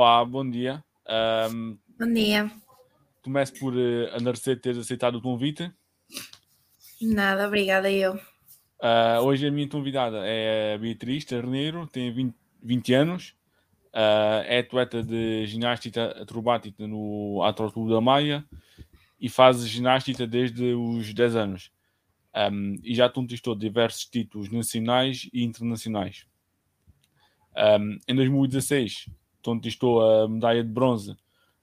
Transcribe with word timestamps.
Olá, 0.00 0.24
bom 0.24 0.48
dia. 0.48 0.84
Um, 1.50 1.76
bom 1.98 2.12
dia. 2.14 2.48
Começo 3.20 3.52
por 3.58 3.74
uh, 3.74 4.14
agradecer 4.14 4.54
teres 4.60 4.78
aceitado 4.78 5.16
o 5.16 5.20
convite. 5.20 5.72
Nada, 7.02 7.48
obrigada 7.48 7.90
eu. 7.90 8.14
Uh, 8.14 9.20
hoje 9.24 9.48
a 9.48 9.50
minha 9.50 9.68
convidada 9.68 10.18
é 10.24 10.74
a 10.74 10.78
Beatriz 10.78 11.24
Terneiro, 11.24 11.84
tem 11.88 12.12
20, 12.12 12.32
20 12.62 12.94
anos, 12.94 13.34
uh, 13.86 14.46
é 14.46 14.60
atleta 14.60 15.02
de 15.02 15.44
ginástica 15.48 16.22
acrobática 16.22 16.86
no 16.86 17.42
Atroclube 17.42 17.90
da 17.90 18.00
Maia 18.00 18.44
e 19.20 19.28
faz 19.28 19.66
ginástica 19.66 20.28
desde 20.28 20.74
os 20.74 21.12
10 21.12 21.34
anos. 21.34 21.72
Um, 22.52 22.78
e 22.84 22.94
já 22.94 23.08
conquistou 23.08 23.52
diversos 23.56 24.04
títulos 24.04 24.48
nacionais 24.48 25.28
e 25.32 25.42
internacionais. 25.42 26.24
Um, 27.80 27.98
em 28.06 28.14
2016, 28.14 29.08
conquistou 29.48 30.02
a 30.02 30.28
medalha 30.28 30.62
de 30.62 30.68
bronze 30.68 31.16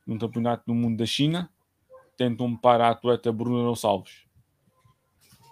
no 0.07 0.17
Campeonato 0.17 0.63
do 0.65 0.73
Mundo 0.73 0.97
da 0.97 1.05
China, 1.05 1.49
tendo 2.17 2.57
para 2.57 2.87
a 2.87 2.91
atleta 2.91 3.31
Bruna 3.31 3.63
Gonçalves. 3.63 4.25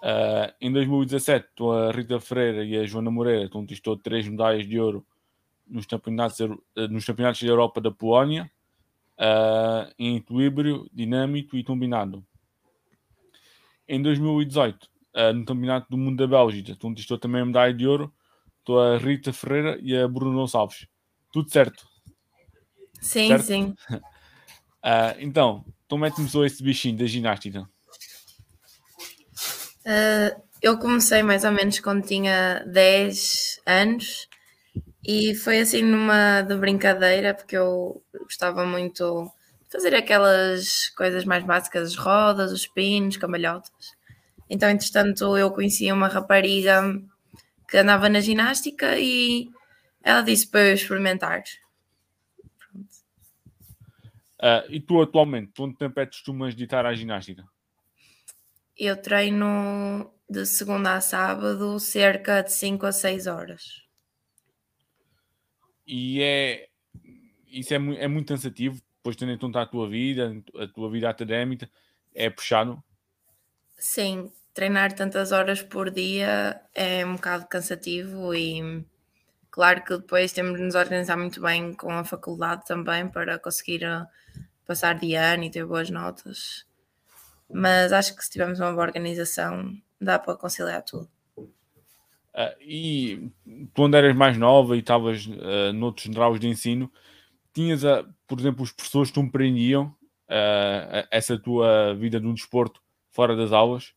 Uh, 0.02 0.52
em 0.60 0.72
2017, 0.72 1.46
a 1.62 1.92
Rita 1.92 2.18
Freire 2.18 2.64
e 2.68 2.76
a 2.76 2.84
Joana 2.84 3.10
Moreira 3.10 3.48
conquistou 3.48 3.96
três 3.96 4.26
medalhas 4.26 4.66
de 4.68 4.78
ouro 4.78 5.06
nos 5.66 5.86
campeonatos, 5.86 6.38
nos 6.90 7.04
campeonatos 7.04 7.40
da 7.40 7.48
Europa 7.48 7.80
da 7.80 7.90
Polónia, 7.90 8.50
uh, 9.18 9.94
em 9.96 10.16
equilíbrio, 10.16 10.90
dinâmico 10.92 11.56
e 11.56 11.62
combinado. 11.62 12.24
Em 13.86 14.02
2018, 14.02 14.84
uh, 14.84 15.32
no 15.32 15.44
Campeonato 15.44 15.86
do 15.88 15.96
Mundo 15.96 16.16
da 16.16 16.26
Bélgica, 16.26 16.76
conquistou 16.76 17.16
também 17.16 17.42
a 17.42 17.46
medalha 17.46 17.72
de 17.72 17.86
ouro 17.86 18.12
a 18.72 18.96
Rita 18.96 19.32
Ferreira 19.32 19.78
e 19.82 19.94
a 19.94 20.08
Bruno 20.08 20.38
Gonçalves. 20.38 20.86
Tudo 21.30 21.50
certo? 21.50 21.93
Sim, 23.04 23.28
certo? 23.28 23.44
sim. 23.44 23.74
Uh, 23.90 25.14
então, 25.20 25.64
como 25.88 26.06
é 26.06 26.10
que 26.10 26.16
começou 26.16 26.44
esse 26.44 26.62
bichinho 26.62 26.96
da 26.96 27.04
ginástica? 27.04 27.68
Uh, 29.86 30.42
eu 30.62 30.78
comecei 30.78 31.22
mais 31.22 31.44
ou 31.44 31.52
menos 31.52 31.78
quando 31.80 32.06
tinha 32.06 32.64
10 32.66 33.60
anos 33.66 34.26
e 35.04 35.34
foi 35.34 35.60
assim 35.60 35.82
numa 35.82 36.40
de 36.40 36.56
brincadeira, 36.56 37.34
porque 37.34 37.56
eu 37.56 38.02
gostava 38.20 38.64
muito 38.64 39.30
de 39.66 39.70
fazer 39.70 39.94
aquelas 39.94 40.88
coisas 40.96 41.26
mais 41.26 41.44
básicas, 41.44 41.90
as 41.90 41.96
rodas, 41.96 42.50
os 42.50 42.66
pinos, 42.66 43.18
cambalhotas. 43.18 43.70
Então, 44.48 44.70
entretanto, 44.70 45.36
eu 45.36 45.50
conhecia 45.50 45.92
uma 45.92 46.08
rapariga 46.08 46.82
que 47.68 47.76
andava 47.76 48.08
na 48.08 48.20
ginástica 48.20 48.98
e 48.98 49.50
ela 50.02 50.22
disse 50.22 50.46
para 50.46 50.68
eu 50.68 50.74
experimentar. 50.74 51.42
Uh, 54.44 54.68
e 54.68 54.78
tu 54.78 55.00
atualmente, 55.00 55.52
quanto 55.56 55.78
tempo 55.78 55.98
é 55.98 56.04
que 56.04 56.12
costumas 56.12 56.54
ditar 56.54 56.84
à 56.84 56.92
ginástica? 56.92 57.48
Eu 58.76 59.00
treino 59.00 60.12
de 60.28 60.44
segunda 60.44 60.96
a 60.96 61.00
sábado 61.00 61.80
cerca 61.80 62.42
de 62.42 62.52
5 62.52 62.84
a 62.84 62.92
6 62.92 63.26
horas. 63.26 63.82
E 65.86 66.20
é 66.20 66.68
isso 67.46 67.72
é, 67.72 67.76
é 67.76 68.08
muito 68.08 68.28
cansativo, 68.28 68.82
depois 68.96 69.16
tendo 69.16 69.32
então 69.32 69.50
a 69.54 69.64
tua 69.64 69.88
vida, 69.88 70.34
a 70.58 70.66
tua 70.66 70.90
vida 70.90 71.08
académica, 71.08 71.70
é 72.14 72.28
puxado? 72.28 72.82
Sim, 73.78 74.30
treinar 74.52 74.92
tantas 74.92 75.30
horas 75.32 75.62
por 75.62 75.90
dia 75.90 76.60
é 76.74 77.06
um 77.06 77.14
bocado 77.14 77.46
cansativo 77.46 78.34
e 78.34 78.84
claro 79.50 79.84
que 79.84 79.96
depois 79.96 80.32
temos 80.32 80.58
de 80.58 80.64
nos 80.64 80.74
organizar 80.74 81.16
muito 81.16 81.40
bem 81.40 81.72
com 81.74 81.92
a 81.92 82.04
faculdade 82.04 82.64
também 82.66 83.08
para 83.08 83.38
conseguir 83.38 83.84
eh, 83.84 84.04
passar 84.66 84.98
de 84.98 85.14
ano 85.14 85.44
e 85.44 85.50
ter 85.50 85.64
boas 85.64 85.90
notas. 85.90 86.66
Mas 87.52 87.92
acho 87.92 88.16
que 88.16 88.24
se 88.24 88.30
tivermos 88.30 88.60
uma 88.60 88.72
boa 88.72 88.84
organização 88.84 89.76
dá 90.00 90.18
para 90.18 90.36
conciliar 90.36 90.82
tudo. 90.82 91.08
Uh, 91.38 92.56
e 92.60 93.30
quando 93.74 93.96
eras 93.96 94.14
mais 94.14 94.36
nova 94.36 94.76
e 94.76 94.80
estavas 94.80 95.26
uh, 95.26 95.72
noutros 95.72 96.06
graus 96.08 96.40
de 96.40 96.48
ensino, 96.48 96.90
tinhas, 97.52 97.84
uh, 97.84 98.04
por 98.26 98.40
exemplo, 98.40 98.64
os 98.64 98.72
professores 98.72 99.10
que 99.10 99.20
compreendiam 99.20 99.86
uh, 100.28 101.06
essa 101.10 101.38
tua 101.38 101.94
vida 101.94 102.18
no 102.18 102.34
desporto 102.34 102.82
fora 103.10 103.36
das 103.36 103.52
aulas? 103.52 103.94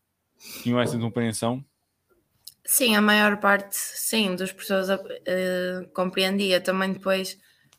tinham 0.61 0.79
essa 0.79 0.97
compreensão? 0.97 1.63
Sim, 2.65 2.95
a 2.95 3.01
maior 3.01 3.37
parte, 3.37 3.75
sim, 3.75 4.35
dos 4.35 4.51
professores 4.51 4.89
uh, 4.89 5.87
compreendia. 5.93 6.59
Também 6.59 6.93
depois, 6.93 7.37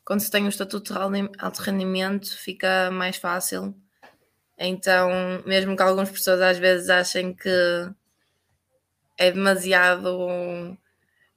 quando 0.09 0.21
se 0.21 0.31
tem 0.31 0.47
o 0.47 0.49
estatuto 0.49 0.91
de 0.91 1.29
alto 1.37 1.61
rendimento, 1.61 2.35
fica 2.35 2.89
mais 2.89 3.17
fácil. 3.17 3.75
Então, 4.57 5.07
mesmo 5.45 5.77
que 5.77 5.83
alguns 5.83 6.09
professores 6.09 6.41
às 6.41 6.57
vezes 6.57 6.89
achem 6.89 7.31
que 7.31 7.91
é 9.19 9.31
demasiado 9.31 10.75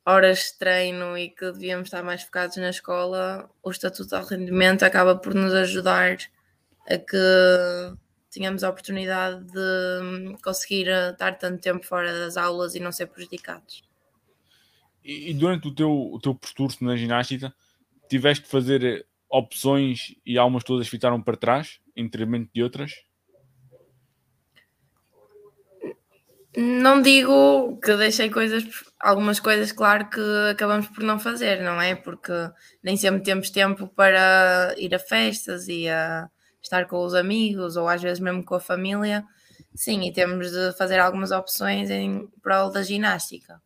horas 0.06 0.38
de 0.38 0.58
treino 0.58 1.18
e 1.18 1.28
que 1.28 1.52
devíamos 1.52 1.88
estar 1.88 2.02
mais 2.02 2.22
focados 2.22 2.56
na 2.56 2.70
escola, 2.70 3.46
o 3.62 3.70
estatuto 3.70 4.08
de 4.08 4.14
alto 4.14 4.30
rendimento 4.30 4.84
acaba 4.84 5.16
por 5.16 5.34
nos 5.34 5.52
ajudar 5.52 6.16
a 6.88 6.96
que 6.96 7.94
tínhamos 8.30 8.64
a 8.64 8.70
oportunidade 8.70 9.44
de 9.52 10.34
conseguir 10.42 10.88
eh, 10.88 11.10
estar 11.10 11.36
tanto 11.36 11.60
tempo 11.60 11.84
fora 11.84 12.10
das 12.10 12.38
aulas 12.38 12.74
e 12.74 12.80
não 12.80 12.90
ser 12.90 13.08
prejudicados. 13.08 13.84
E, 15.04 15.34
durante 15.34 15.68
o 15.68 15.74
teu, 15.74 15.90
o 15.90 16.18
teu 16.18 16.34
percurso 16.34 16.82
na 16.82 16.96
ginástica, 16.96 17.54
tiveste 18.12 18.44
de 18.44 18.50
fazer 18.50 18.84
eh, 18.84 19.04
opções 19.30 20.14
e 20.26 20.36
algumas 20.36 20.64
todas 20.64 20.86
ficaram 20.86 21.22
para 21.22 21.36
trás, 21.36 21.80
detrimento 21.96 22.50
de 22.54 22.62
outras? 22.62 22.92
Não 26.54 27.00
digo 27.00 27.78
que 27.82 27.96
deixei 27.96 28.28
coisas, 28.28 28.64
algumas 29.00 29.40
coisas, 29.40 29.72
claro 29.72 30.10
que 30.10 30.20
acabamos 30.50 30.86
por 30.88 31.02
não 31.02 31.18
fazer, 31.18 31.62
não 31.62 31.80
é? 31.80 31.94
Porque 31.94 32.32
nem 32.82 32.94
sempre 32.94 33.22
temos 33.22 33.48
tempo 33.48 33.88
para 33.88 34.74
ir 34.76 34.94
a 34.94 34.98
festas 34.98 35.66
e 35.68 35.88
a 35.88 36.28
estar 36.60 36.86
com 36.86 37.02
os 37.02 37.14
amigos 37.14 37.76
ou 37.76 37.88
às 37.88 38.02
vezes 38.02 38.20
mesmo 38.20 38.44
com 38.44 38.54
a 38.54 38.60
família. 38.60 39.24
Sim, 39.74 40.02
e 40.02 40.12
temos 40.12 40.50
de 40.50 40.76
fazer 40.76 40.98
algumas 40.98 41.30
opções 41.30 41.88
em 41.88 42.28
prol 42.42 42.70
da 42.70 42.82
ginástica. 42.82 43.58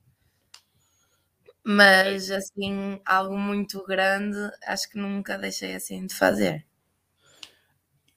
Mas 1.69 2.31
assim, 2.31 3.00
algo 3.04 3.37
muito 3.37 3.84
grande, 3.84 4.38
acho 4.65 4.88
que 4.88 4.97
nunca 4.97 5.37
deixei 5.37 5.75
assim 5.75 6.06
de 6.06 6.15
fazer. 6.15 6.65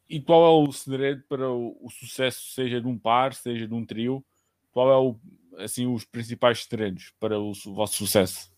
E 0.07 0.21
qual 0.21 0.45
é 0.45 0.67
o 0.67 0.71
segredo 0.71 1.23
para 1.27 1.49
o, 1.49 1.75
o 1.81 1.89
sucesso, 1.89 2.53
seja 2.53 2.79
de 2.79 2.85
um 2.87 2.95
par, 2.95 3.33
seja 3.33 3.67
de 3.67 3.73
um 3.73 3.83
trio? 3.83 4.23
Qual 4.71 4.91
é 4.91 4.97
o, 4.97 5.19
assim, 5.63 5.87
os 5.87 6.05
principais 6.05 6.63
segredos 6.63 7.11
para 7.19 7.39
o, 7.39 7.51
o 7.51 7.73
vosso 7.73 7.95
sucesso? 7.95 8.51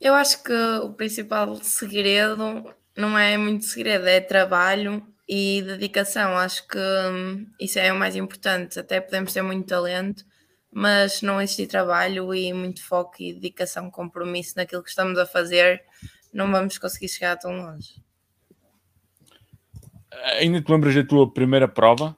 Eu 0.00 0.14
acho 0.14 0.42
que 0.42 0.52
o 0.52 0.94
principal 0.94 1.54
segredo 1.56 2.74
não 2.96 3.18
é 3.18 3.36
muito 3.36 3.66
segredo, 3.66 4.06
é 4.06 4.20
trabalho 4.22 5.06
e 5.28 5.60
dedicação. 5.60 6.38
Acho 6.38 6.66
que 6.66 6.78
hum, 6.78 7.46
isso 7.60 7.78
é 7.78 7.92
o 7.92 7.98
mais 7.98 8.16
importante. 8.16 8.80
Até 8.80 9.02
podemos 9.02 9.34
ter 9.34 9.42
muito 9.42 9.66
talento, 9.66 10.24
mas 10.70 11.22
não 11.22 11.40
existir 11.40 11.66
trabalho 11.66 12.34
e 12.34 12.52
muito 12.52 12.84
foco 12.84 13.16
e 13.20 13.32
dedicação, 13.32 13.90
compromisso 13.90 14.54
naquilo 14.56 14.82
que 14.82 14.90
estamos 14.90 15.18
a 15.18 15.26
fazer, 15.26 15.84
não 16.32 16.50
vamos 16.50 16.78
conseguir 16.78 17.08
chegar 17.08 17.36
tão 17.36 17.52
longe. 17.52 18.02
Ainda 20.40 20.60
te 20.60 20.70
lembras 20.70 20.94
da 20.94 21.04
tua 21.04 21.32
primeira 21.32 21.68
prova? 21.68 22.16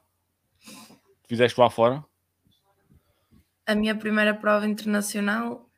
Fizeste 1.27 1.59
lá 1.59 1.69
fora? 1.69 2.03
A 3.65 3.75
minha 3.75 3.95
primeira 3.95 4.33
prova 4.33 4.67
internacional, 4.67 5.69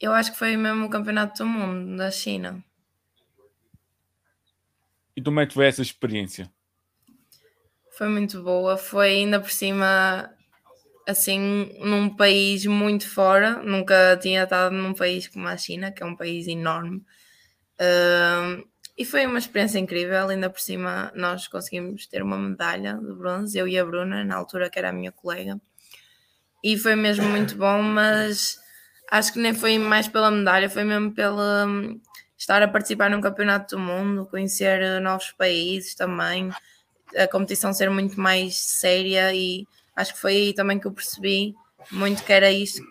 eu 0.00 0.12
acho 0.12 0.32
que 0.32 0.38
foi 0.38 0.56
mesmo 0.56 0.86
o 0.86 0.90
Campeonato 0.90 1.42
do 1.42 1.46
Mundo 1.48 1.96
da 1.96 2.10
China. 2.10 2.62
E 5.16 5.22
como 5.22 5.40
é 5.40 5.46
que 5.46 5.54
foi 5.54 5.66
essa 5.66 5.82
experiência? 5.82 6.48
Foi 7.90 8.08
muito 8.08 8.40
boa, 8.40 8.76
foi 8.76 9.08
ainda 9.08 9.40
por 9.40 9.50
cima 9.50 10.32
assim 11.08 11.72
num 11.80 12.14
país 12.14 12.66
muito 12.66 13.08
fora, 13.08 13.62
nunca 13.62 14.18
tinha 14.20 14.42
estado 14.44 14.74
num 14.74 14.92
país 14.92 15.26
como 15.26 15.48
a 15.48 15.56
China, 15.56 15.90
que 15.90 16.02
é 16.02 16.06
um 16.06 16.14
país 16.14 16.46
enorme. 16.46 16.98
Uh, 17.80 18.68
e 18.96 19.06
foi 19.06 19.24
uma 19.24 19.38
experiência 19.38 19.78
incrível, 19.78 20.28
ainda 20.28 20.50
por 20.50 20.60
cima 20.60 21.10
nós 21.14 21.48
conseguimos 21.48 22.06
ter 22.06 22.22
uma 22.22 22.36
medalha 22.36 22.94
de 22.94 23.14
bronze, 23.14 23.56
eu 23.56 23.66
e 23.66 23.78
a 23.78 23.84
Bruna, 23.84 24.22
na 24.22 24.36
altura 24.36 24.68
que 24.68 24.78
era 24.78 24.90
a 24.90 24.92
minha 24.92 25.10
colega. 25.10 25.58
E 26.62 26.76
foi 26.76 26.94
mesmo 26.94 27.26
muito 27.26 27.56
bom, 27.56 27.80
mas 27.80 28.58
acho 29.10 29.32
que 29.32 29.38
nem 29.38 29.54
foi 29.54 29.78
mais 29.78 30.08
pela 30.08 30.30
medalha, 30.30 30.68
foi 30.68 30.84
mesmo 30.84 31.12
pela, 31.12 31.66
estar 32.36 32.62
a 32.62 32.68
participar 32.68 33.08
num 33.08 33.22
campeonato 33.22 33.76
do 33.76 33.80
mundo, 33.80 34.26
conhecer 34.26 35.00
novos 35.00 35.30
países 35.30 35.94
também, 35.94 36.50
a 37.16 37.26
competição 37.26 37.72
ser 37.72 37.88
muito 37.88 38.20
mais 38.20 38.58
séria 38.58 39.32
e 39.32 39.66
acho 39.98 40.14
que 40.14 40.20
foi 40.20 40.32
aí 40.32 40.54
também 40.54 40.78
que 40.78 40.86
eu 40.86 40.92
percebi 40.92 41.56
muito 41.90 42.24
que 42.24 42.32
era 42.32 42.50
isso 42.52 42.82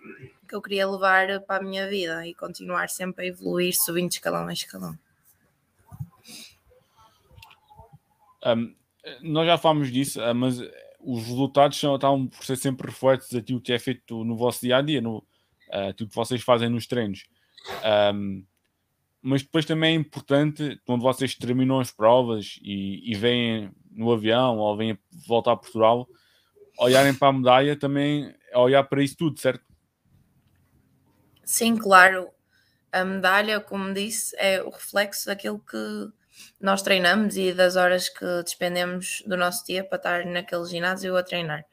que 0.48 0.56
eu 0.56 0.62
queria 0.62 0.90
levar 0.90 1.42
para 1.42 1.62
a 1.62 1.66
minha 1.66 1.88
vida 1.88 2.26
e 2.26 2.34
continuar 2.34 2.90
sempre 2.90 3.26
a 3.26 3.28
evoluir, 3.28 3.76
subindo 3.76 4.12
escalão 4.12 4.48
a 4.48 4.54
escalão. 4.54 4.98
Um, 8.46 8.76
nós 9.22 9.46
já 9.46 9.58
falámos 9.58 9.92
disso, 9.92 10.22
ah, 10.22 10.34
mas 10.34 10.60
os 11.00 11.26
resultados 11.26 11.78
são, 11.78 11.96
estão 11.96 12.28
por 12.28 12.46
ser 12.46 12.56
sempre 12.56 12.88
refletos 12.88 13.30
daquilo 13.30 13.60
que 13.62 13.74
é 13.74 13.80
feito 13.80 14.24
no 14.24 14.38
vosso 14.38 14.62
dia 14.62 14.78
a 14.78 14.82
dia, 14.82 15.02
no, 15.02 15.26
ah, 15.72 15.90
aquilo 15.90 16.10
que 16.10 16.16
vocês 16.16 16.42
fazem 16.42 16.70
nos 16.70 16.88
treinos. 16.88 17.26
Um, 18.14 18.46
mas 19.22 19.42
depois 19.44 19.66
também 19.66 19.96
é 19.96 20.00
importante 20.00 20.80
quando 20.86 21.02
vocês 21.02 21.36
terminam 21.36 21.80
as 21.80 21.92
provas 21.92 22.58
e, 22.62 23.12
e 23.12 23.16
vêm 23.16 23.70
no 23.92 24.12
avião 24.12 24.58
ou 24.58 24.78
vêm 24.78 24.98
voltar 25.28 25.54
a 25.54 25.58
Portugal 25.58 26.08
olharem 26.78 27.14
para 27.14 27.30
a 27.30 27.34
medalha 27.34 27.76
também 27.76 28.34
é 28.52 28.58
olhar 28.58 28.84
para 28.84 29.04
isso 29.04 29.18
tudo, 29.18 29.40
certo? 29.40 29.66
Sim, 31.44 31.76
claro. 31.78 32.30
A 32.92 33.04
medalha, 33.04 33.60
como 33.60 33.94
disse, 33.94 34.36
é 34.38 34.62
o 34.62 34.70
reflexo 34.70 35.28
daquilo 35.28 35.60
que 35.60 36.12
nós 36.62 36.82
treinamos 36.82 37.38
e 37.38 37.54
das 37.54 37.76
horas 37.76 38.10
que 38.10 38.26
despendemos 38.44 39.24
do 39.26 39.36
nosso 39.36 39.66
dia 39.66 39.84
para 39.84 39.98
estar 39.98 40.26
naquele 40.26 40.66
ginásio 40.66 41.16
a 41.18 41.24
treinar. 41.24 41.66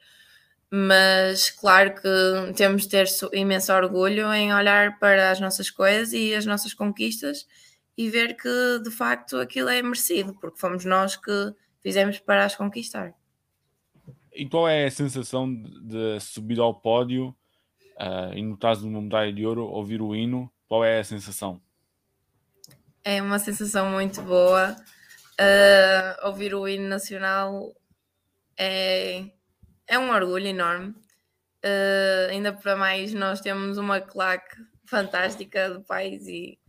Mas 0.69 1.51
claro 1.51 1.93
que 1.95 2.53
temos 2.55 2.83
de 2.83 2.89
ter 2.89 3.07
imenso 3.33 3.71
orgulho 3.71 4.33
em 4.33 4.53
olhar 4.53 4.97
para 4.99 5.31
as 5.31 5.39
nossas 5.39 5.69
coisas 5.69 6.11
e 6.11 6.33
as 6.33 6.45
nossas 6.45 6.73
conquistas 6.73 7.45
e 7.97 8.09
ver 8.09 8.35
que 8.35 8.79
de 8.83 8.91
facto 8.91 9.37
aquilo 9.37 9.69
é 9.69 9.81
merecido, 9.81 10.33
porque 10.39 10.59
fomos 10.59 10.83
nós 10.83 11.15
que 11.15 11.53
fizemos 11.81 12.19
para 12.19 12.45
as 12.45 12.55
conquistar. 12.55 13.13
E 14.35 14.47
qual 14.49 14.67
é 14.67 14.85
a 14.85 14.91
sensação 14.91 15.53
de 15.53 16.19
subir 16.19 16.59
ao 16.59 16.73
pódio 16.73 17.35
uh, 17.97 18.33
e 18.35 18.41
no 18.41 18.57
caso 18.57 18.81
de 18.81 18.87
uma 18.87 19.01
medalha 19.01 19.31
de 19.31 19.45
ouro, 19.45 19.63
ouvir 19.65 20.01
o 20.01 20.13
hino? 20.13 20.51
Qual 20.67 20.83
é 20.83 20.99
a 20.99 21.03
sensação? 21.03 21.61
É 23.03 23.21
uma 23.21 23.39
sensação 23.39 23.89
muito 23.91 24.21
boa. 24.21 24.75
Uh, 25.39 26.27
ouvir 26.27 26.53
o 26.53 26.67
hino 26.67 26.87
nacional 26.87 27.73
é, 28.57 29.25
é 29.87 29.97
um 29.97 30.09
orgulho 30.09 30.47
enorme. 30.47 30.89
Uh, 31.63 32.29
ainda 32.29 32.51
para 32.51 32.75
mais, 32.75 33.13
nós 33.13 33.41
temos 33.41 33.77
uma 33.77 34.01
claque 34.01 34.55
fantástica 34.85 35.69
de 35.69 35.83
pais 35.85 36.27
e 36.27 36.59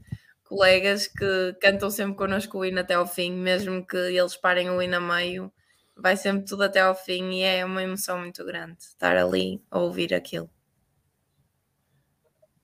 colegas 0.44 1.08
que 1.08 1.56
cantam 1.60 1.90
sempre 1.90 2.16
connosco 2.16 2.58
o 2.58 2.64
hino 2.64 2.80
até 2.80 2.94
ao 2.94 3.06
fim, 3.06 3.32
mesmo 3.32 3.84
que 3.84 3.96
eles 3.96 4.36
parem 4.36 4.70
o 4.70 4.80
hino 4.80 4.96
a 4.96 5.00
meio, 5.00 5.52
vai 5.96 6.16
sempre 6.16 6.44
tudo 6.44 6.64
até 6.64 6.80
ao 6.80 6.94
fim 6.94 7.30
e 7.32 7.42
é 7.42 7.64
uma 7.64 7.82
emoção 7.82 8.18
muito 8.18 8.44
grande 8.44 8.76
estar 8.78 9.16
ali 9.16 9.62
a 9.70 9.78
ouvir 9.78 10.14
aquilo. 10.14 10.50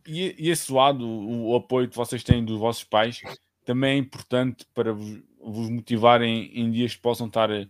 E, 0.07 0.35
e 0.39 0.51
esse 0.51 0.73
lado, 0.73 1.07
o, 1.07 1.51
o 1.51 1.57
apoio 1.57 1.89
que 1.89 1.97
vocês 1.97 2.23
têm 2.23 2.45
dos 2.45 2.59
vossos 2.59 2.85
pais, 2.85 3.23
também 3.65 3.95
é 3.95 3.97
importante 3.97 4.67
para 4.75 4.93
vos, 4.93 5.23
vos 5.41 5.71
motivarem 5.71 6.51
em 6.55 6.71
dias 6.71 6.95
que 6.95 7.01
possam 7.01 7.29
estar 7.29 7.51
eh, 7.51 7.69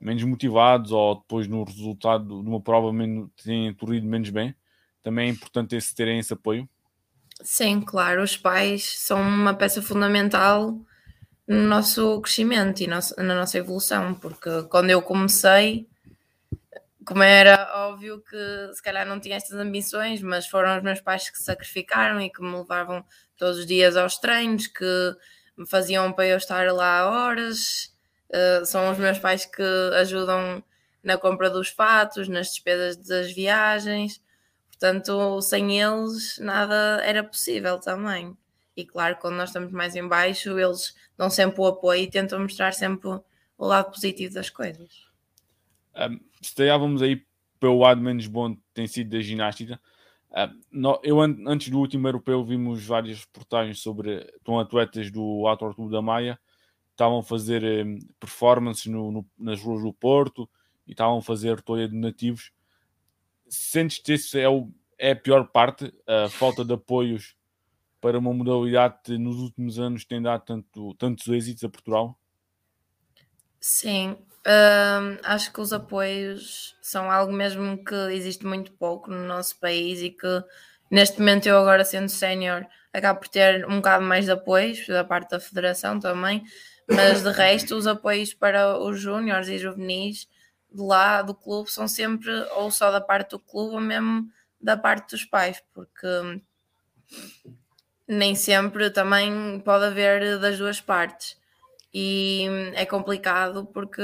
menos 0.00 0.22
motivados 0.24 0.92
ou 0.92 1.16
depois 1.16 1.46
no 1.46 1.62
resultado 1.64 2.42
de 2.42 2.48
uma 2.48 2.60
prova 2.60 2.92
menos, 2.92 3.30
corrido 3.78 4.06
menos 4.06 4.30
bem. 4.30 4.54
Também 5.02 5.28
é 5.28 5.30
importante 5.30 5.76
esse, 5.76 5.94
terem 5.94 6.18
esse 6.18 6.32
apoio. 6.32 6.68
Sim, 7.42 7.80
claro, 7.80 8.22
os 8.22 8.36
pais 8.36 8.98
são 8.98 9.20
uma 9.20 9.54
peça 9.54 9.80
fundamental 9.80 10.76
no 11.48 11.62
nosso 11.62 12.20
crescimento 12.20 12.82
e 12.82 12.86
na 12.86 13.34
nossa 13.34 13.56
evolução, 13.56 14.14
porque 14.14 14.64
quando 14.64 14.90
eu 14.90 15.00
comecei, 15.00 15.88
como 17.06 17.22
era 17.22 17.70
óbvio 17.88 18.20
que 18.20 18.74
se 18.74 18.82
calhar 18.82 19.06
não 19.06 19.18
tinha 19.18 19.36
estas 19.36 19.58
ambições, 19.58 20.20
mas 20.20 20.46
foram 20.46 20.76
os 20.76 20.82
meus 20.82 21.00
pais 21.00 21.30
que 21.30 21.38
se 21.38 21.44
sacrificaram 21.44 22.20
e 22.20 22.28
que 22.30 22.42
me 22.42 22.54
levavam 22.54 23.02
todos 23.38 23.60
os 23.60 23.66
dias 23.66 23.96
aos 23.96 24.18
treinos, 24.18 24.66
que 24.66 25.16
me 25.56 25.66
faziam 25.66 26.12
para 26.12 26.26
eu 26.26 26.36
estar 26.36 26.70
lá 26.70 27.08
horas. 27.10 27.94
Uh, 28.28 28.66
são 28.66 28.92
os 28.92 28.98
meus 28.98 29.18
pais 29.18 29.46
que 29.46 29.62
ajudam 29.94 30.62
na 31.02 31.16
compra 31.16 31.48
dos 31.48 31.70
fatos, 31.70 32.28
nas 32.28 32.48
despesas 32.48 32.98
das 32.98 33.32
viagens. 33.32 34.20
Portanto, 34.68 35.40
sem 35.40 35.80
eles 35.80 36.38
nada 36.38 37.00
era 37.02 37.24
possível 37.24 37.78
também. 37.78 38.36
E 38.78 38.86
claro, 38.86 39.16
quando 39.16 39.34
nós 39.34 39.48
estamos 39.48 39.72
mais 39.72 39.96
em 39.96 40.06
baixo, 40.06 40.56
eles 40.56 40.94
dão 41.16 41.28
sempre 41.28 41.60
o 41.60 41.66
apoio 41.66 42.00
e 42.00 42.06
tentam 42.08 42.38
mostrar 42.38 42.72
sempre 42.72 43.08
o 43.08 43.66
lado 43.66 43.90
positivo 43.90 44.32
das 44.32 44.50
coisas. 44.50 45.04
Um, 45.96 46.20
estreávamos 46.40 47.02
aí 47.02 47.26
pelo 47.58 47.80
lado 47.80 48.00
menos 48.00 48.28
bom 48.28 48.56
tem 48.72 48.86
sido 48.86 49.10
da 49.10 49.20
ginástica. 49.20 49.80
Uh, 50.30 51.00
eu 51.02 51.20
antes 51.20 51.70
do 51.70 51.80
último 51.80 52.06
europeu 52.06 52.44
vimos 52.44 52.86
várias 52.86 53.18
reportagens 53.18 53.80
sobre 53.80 54.32
com 54.44 54.60
atletas 54.60 55.10
do 55.10 55.44
Alto 55.48 55.66
Arturo 55.66 55.90
da 55.90 56.00
Maia 56.00 56.38
estavam 56.92 57.18
a 57.18 57.24
fazer 57.24 57.84
um, 57.84 57.98
performances 58.20 58.86
no, 58.86 59.10
no, 59.10 59.26
nas 59.36 59.60
ruas 59.60 59.82
do 59.82 59.92
Porto 59.92 60.48
e 60.86 60.92
estavam 60.92 61.18
a 61.18 61.22
fazer 61.22 61.60
toia 61.62 61.88
de 61.88 61.96
nativos. 61.96 62.52
Sentes 63.48 63.98
que 63.98 64.12
isso 64.12 64.38
é, 64.38 64.48
o, 64.48 64.70
é 64.96 65.10
a 65.10 65.16
pior 65.16 65.48
parte, 65.48 65.92
a 66.06 66.28
falta 66.28 66.64
de 66.64 66.74
apoios 66.74 67.36
para 68.00 68.18
uma 68.18 68.32
modalidade 68.32 68.98
que 69.04 69.18
nos 69.18 69.36
últimos 69.36 69.78
anos 69.78 70.04
tem 70.04 70.22
dado 70.22 70.44
tanto, 70.44 70.94
tantos 70.94 71.26
êxitos 71.28 71.64
a 71.64 71.68
Portugal? 71.68 72.18
Sim, 73.60 74.16
acho 75.24 75.52
que 75.52 75.60
os 75.60 75.72
apoios 75.72 76.76
são 76.80 77.10
algo 77.10 77.32
mesmo 77.32 77.82
que 77.84 77.94
existe 78.12 78.46
muito 78.46 78.72
pouco 78.72 79.10
no 79.10 79.26
nosso 79.26 79.58
país 79.58 80.00
e 80.00 80.10
que 80.10 80.44
neste 80.90 81.18
momento 81.18 81.46
eu 81.46 81.58
agora 81.58 81.84
sendo 81.84 82.08
sénior 82.08 82.66
acabo 82.92 83.20
por 83.20 83.28
ter 83.28 83.66
um 83.66 83.76
bocado 83.76 84.04
mais 84.04 84.24
de 84.24 84.30
apoios 84.30 84.86
da 84.86 85.04
parte 85.04 85.30
da 85.30 85.40
federação 85.40 86.00
também, 86.00 86.42
mas 86.88 87.22
de 87.22 87.30
resto 87.30 87.76
os 87.76 87.86
apoios 87.86 88.32
para 88.32 88.78
os 88.78 88.98
júniores 89.00 89.48
e 89.48 89.58
juvenis 89.58 90.28
de 90.72 90.80
lá 90.80 91.20
do 91.20 91.34
clube 91.34 91.70
são 91.70 91.86
sempre 91.86 92.30
ou 92.56 92.70
só 92.70 92.90
da 92.90 93.00
parte 93.00 93.30
do 93.30 93.38
clube 93.38 93.74
ou 93.74 93.80
mesmo 93.80 94.30
da 94.60 94.76
parte 94.76 95.10
dos 95.10 95.24
pais, 95.24 95.62
porque 95.74 96.06
nem 98.08 98.34
sempre 98.34 98.90
também 98.90 99.60
pode 99.60 99.84
haver 99.84 100.38
das 100.40 100.58
duas 100.58 100.80
partes 100.80 101.36
e 101.92 102.46
é 102.74 102.86
complicado 102.86 103.66
porque 103.66 104.02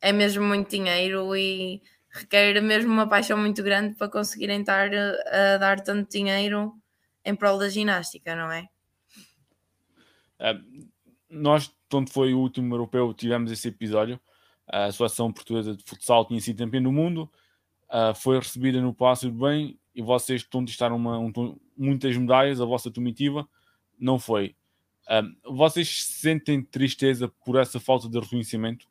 é 0.00 0.12
mesmo 0.12 0.44
muito 0.44 0.70
dinheiro 0.70 1.34
e 1.34 1.82
requer 2.10 2.60
mesmo 2.60 2.92
uma 2.92 3.08
paixão 3.08 3.38
muito 3.38 3.62
grande 3.62 3.94
para 3.94 4.08
conseguirem 4.08 4.60
estar 4.60 4.90
a 4.94 5.58
dar 5.58 5.80
tanto 5.80 6.10
dinheiro 6.10 6.74
em 7.24 7.34
prol 7.34 7.58
da 7.58 7.68
ginástica, 7.68 8.34
não 8.34 8.50
é? 8.50 8.68
Uh, 10.40 10.88
nós, 11.28 11.70
quando 11.90 12.10
foi 12.10 12.32
o 12.32 12.38
último 12.38 12.74
europeu, 12.74 13.12
tivemos 13.12 13.52
esse 13.52 13.68
episódio. 13.68 14.18
A 14.66 14.86
Associação 14.86 15.32
Portuguesa 15.32 15.74
de 15.74 15.82
Futsal 15.84 16.26
tinha 16.26 16.40
sido 16.40 16.58
campeã 16.58 16.82
do 16.82 16.92
mundo, 16.92 17.30
uh, 17.88 18.14
foi 18.14 18.38
recebida 18.38 18.80
no 18.80 18.94
Palácio 18.94 19.30
do 19.30 19.46
Bem 19.46 19.78
e 19.94 20.02
vocês 20.02 20.42
conquistaram 20.42 20.96
uma, 20.96 21.18
um, 21.18 21.32
muitas 21.78 22.16
medalhas, 22.16 22.60
a 22.60 22.64
vossa 22.64 22.90
comitiva 22.90 23.48
não 23.98 24.18
foi. 24.18 24.54
Um, 25.10 25.56
vocês 25.56 26.04
sentem 26.04 26.62
tristeza 26.62 27.28
por 27.44 27.58
essa 27.58 27.80
falta 27.80 28.08
de 28.08 28.18
reconhecimento? 28.18 28.86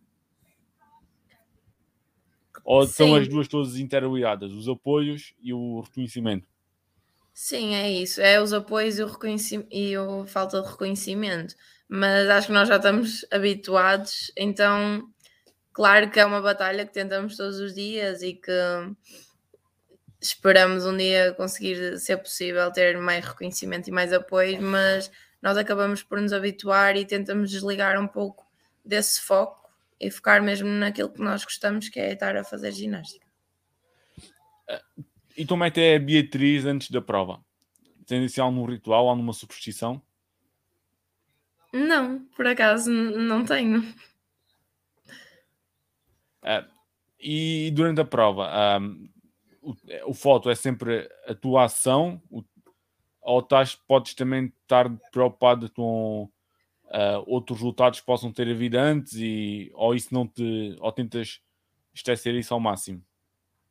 Ou 2.63 2.85
Sim. 2.85 2.93
são 2.93 3.15
as 3.15 3.27
duas 3.27 3.47
todas 3.47 3.77
interligadas, 3.77 4.51
os 4.51 4.67
apoios 4.67 5.33
e 5.41 5.53
o 5.53 5.81
reconhecimento? 5.81 6.47
Sim, 7.33 7.75
é 7.75 7.89
isso. 7.89 8.19
É 8.19 8.41
os 8.41 8.51
apoios 8.51 8.97
e, 8.97 9.03
o 9.03 9.07
reconhecimento, 9.07 9.69
e 9.71 9.95
a 9.95 10.25
falta 10.25 10.61
de 10.61 10.67
reconhecimento. 10.67 11.55
Mas 11.87 12.27
acho 12.29 12.47
que 12.47 12.53
nós 12.53 12.67
já 12.67 12.77
estamos 12.77 13.25
habituados, 13.31 14.31
então, 14.35 15.07
claro 15.71 16.09
que 16.09 16.19
é 16.19 16.25
uma 16.25 16.41
batalha 16.41 16.85
que 16.85 16.91
tentamos 16.91 17.37
todos 17.37 17.59
os 17.59 17.73
dias 17.73 18.21
e 18.21 18.33
que 18.33 18.51
esperamos 20.19 20.85
um 20.85 20.95
dia 20.95 21.33
conseguir, 21.33 21.97
ser 21.99 22.17
possível, 22.17 22.71
ter 22.71 22.97
mais 22.97 23.25
reconhecimento 23.25 23.87
e 23.87 23.91
mais 23.91 24.11
apoio, 24.11 24.61
mas 24.61 25.11
nós 25.41 25.57
acabamos 25.57 26.03
por 26.03 26.19
nos 26.19 26.33
habituar 26.33 26.95
e 26.95 27.05
tentamos 27.05 27.49
desligar 27.49 27.99
um 28.01 28.07
pouco 28.07 28.45
desse 28.83 29.21
foco 29.21 29.69
e 29.99 30.09
focar 30.09 30.41
mesmo 30.41 30.67
naquilo 30.67 31.09
que 31.09 31.21
nós 31.21 31.43
gostamos, 31.43 31.89
que 31.89 31.99
é 31.99 32.13
estar 32.13 32.35
a 32.35 32.43
fazer 32.43 32.71
ginástica. 32.71 33.25
E 35.35 35.45
como 35.45 35.63
é 35.63 35.71
que 35.71 35.79
é 35.79 35.95
a 35.95 35.99
Beatriz 35.99 36.65
antes 36.65 36.89
da 36.89 37.01
prova? 37.01 37.39
Tem 38.05 38.25
assim 38.25 38.41
algum 38.41 38.65
ritual, 38.65 39.07
alguma 39.07 39.33
superstição? 39.33 40.01
Não, 41.71 42.19
por 42.35 42.47
acaso 42.47 42.89
não 42.91 43.45
tenho. 43.45 43.81
Uh, 46.41 46.65
e 47.19 47.71
durante 47.71 48.01
a 48.01 48.05
prova, 48.05 48.49
um, 48.79 49.09
o, 49.67 50.11
o 50.11 50.13
foto 50.13 50.49
é 50.49 50.55
sempre 50.55 51.09
a 51.27 51.33
tua 51.33 51.65
ação, 51.65 52.21
o, 52.31 52.41
ou 53.21 53.39
estás, 53.39 53.75
podes 53.75 54.13
também 54.13 54.53
estar 54.61 54.89
preocupado 55.11 55.69
com 55.71 56.29
uh, 56.85 57.23
outros 57.25 57.59
resultados 57.59 57.99
que 57.99 58.05
possam 58.05 58.31
ter 58.31 58.49
havido 58.49 58.77
antes 58.77 59.13
e 59.15 59.69
ou 59.73 59.93
isso 59.93 60.13
não 60.13 60.25
te 60.25 60.77
ou 60.79 60.91
tentas 60.93 61.41
esquecer 61.93 62.33
isso 62.35 62.53
ao 62.53 62.59
máximo? 62.59 63.03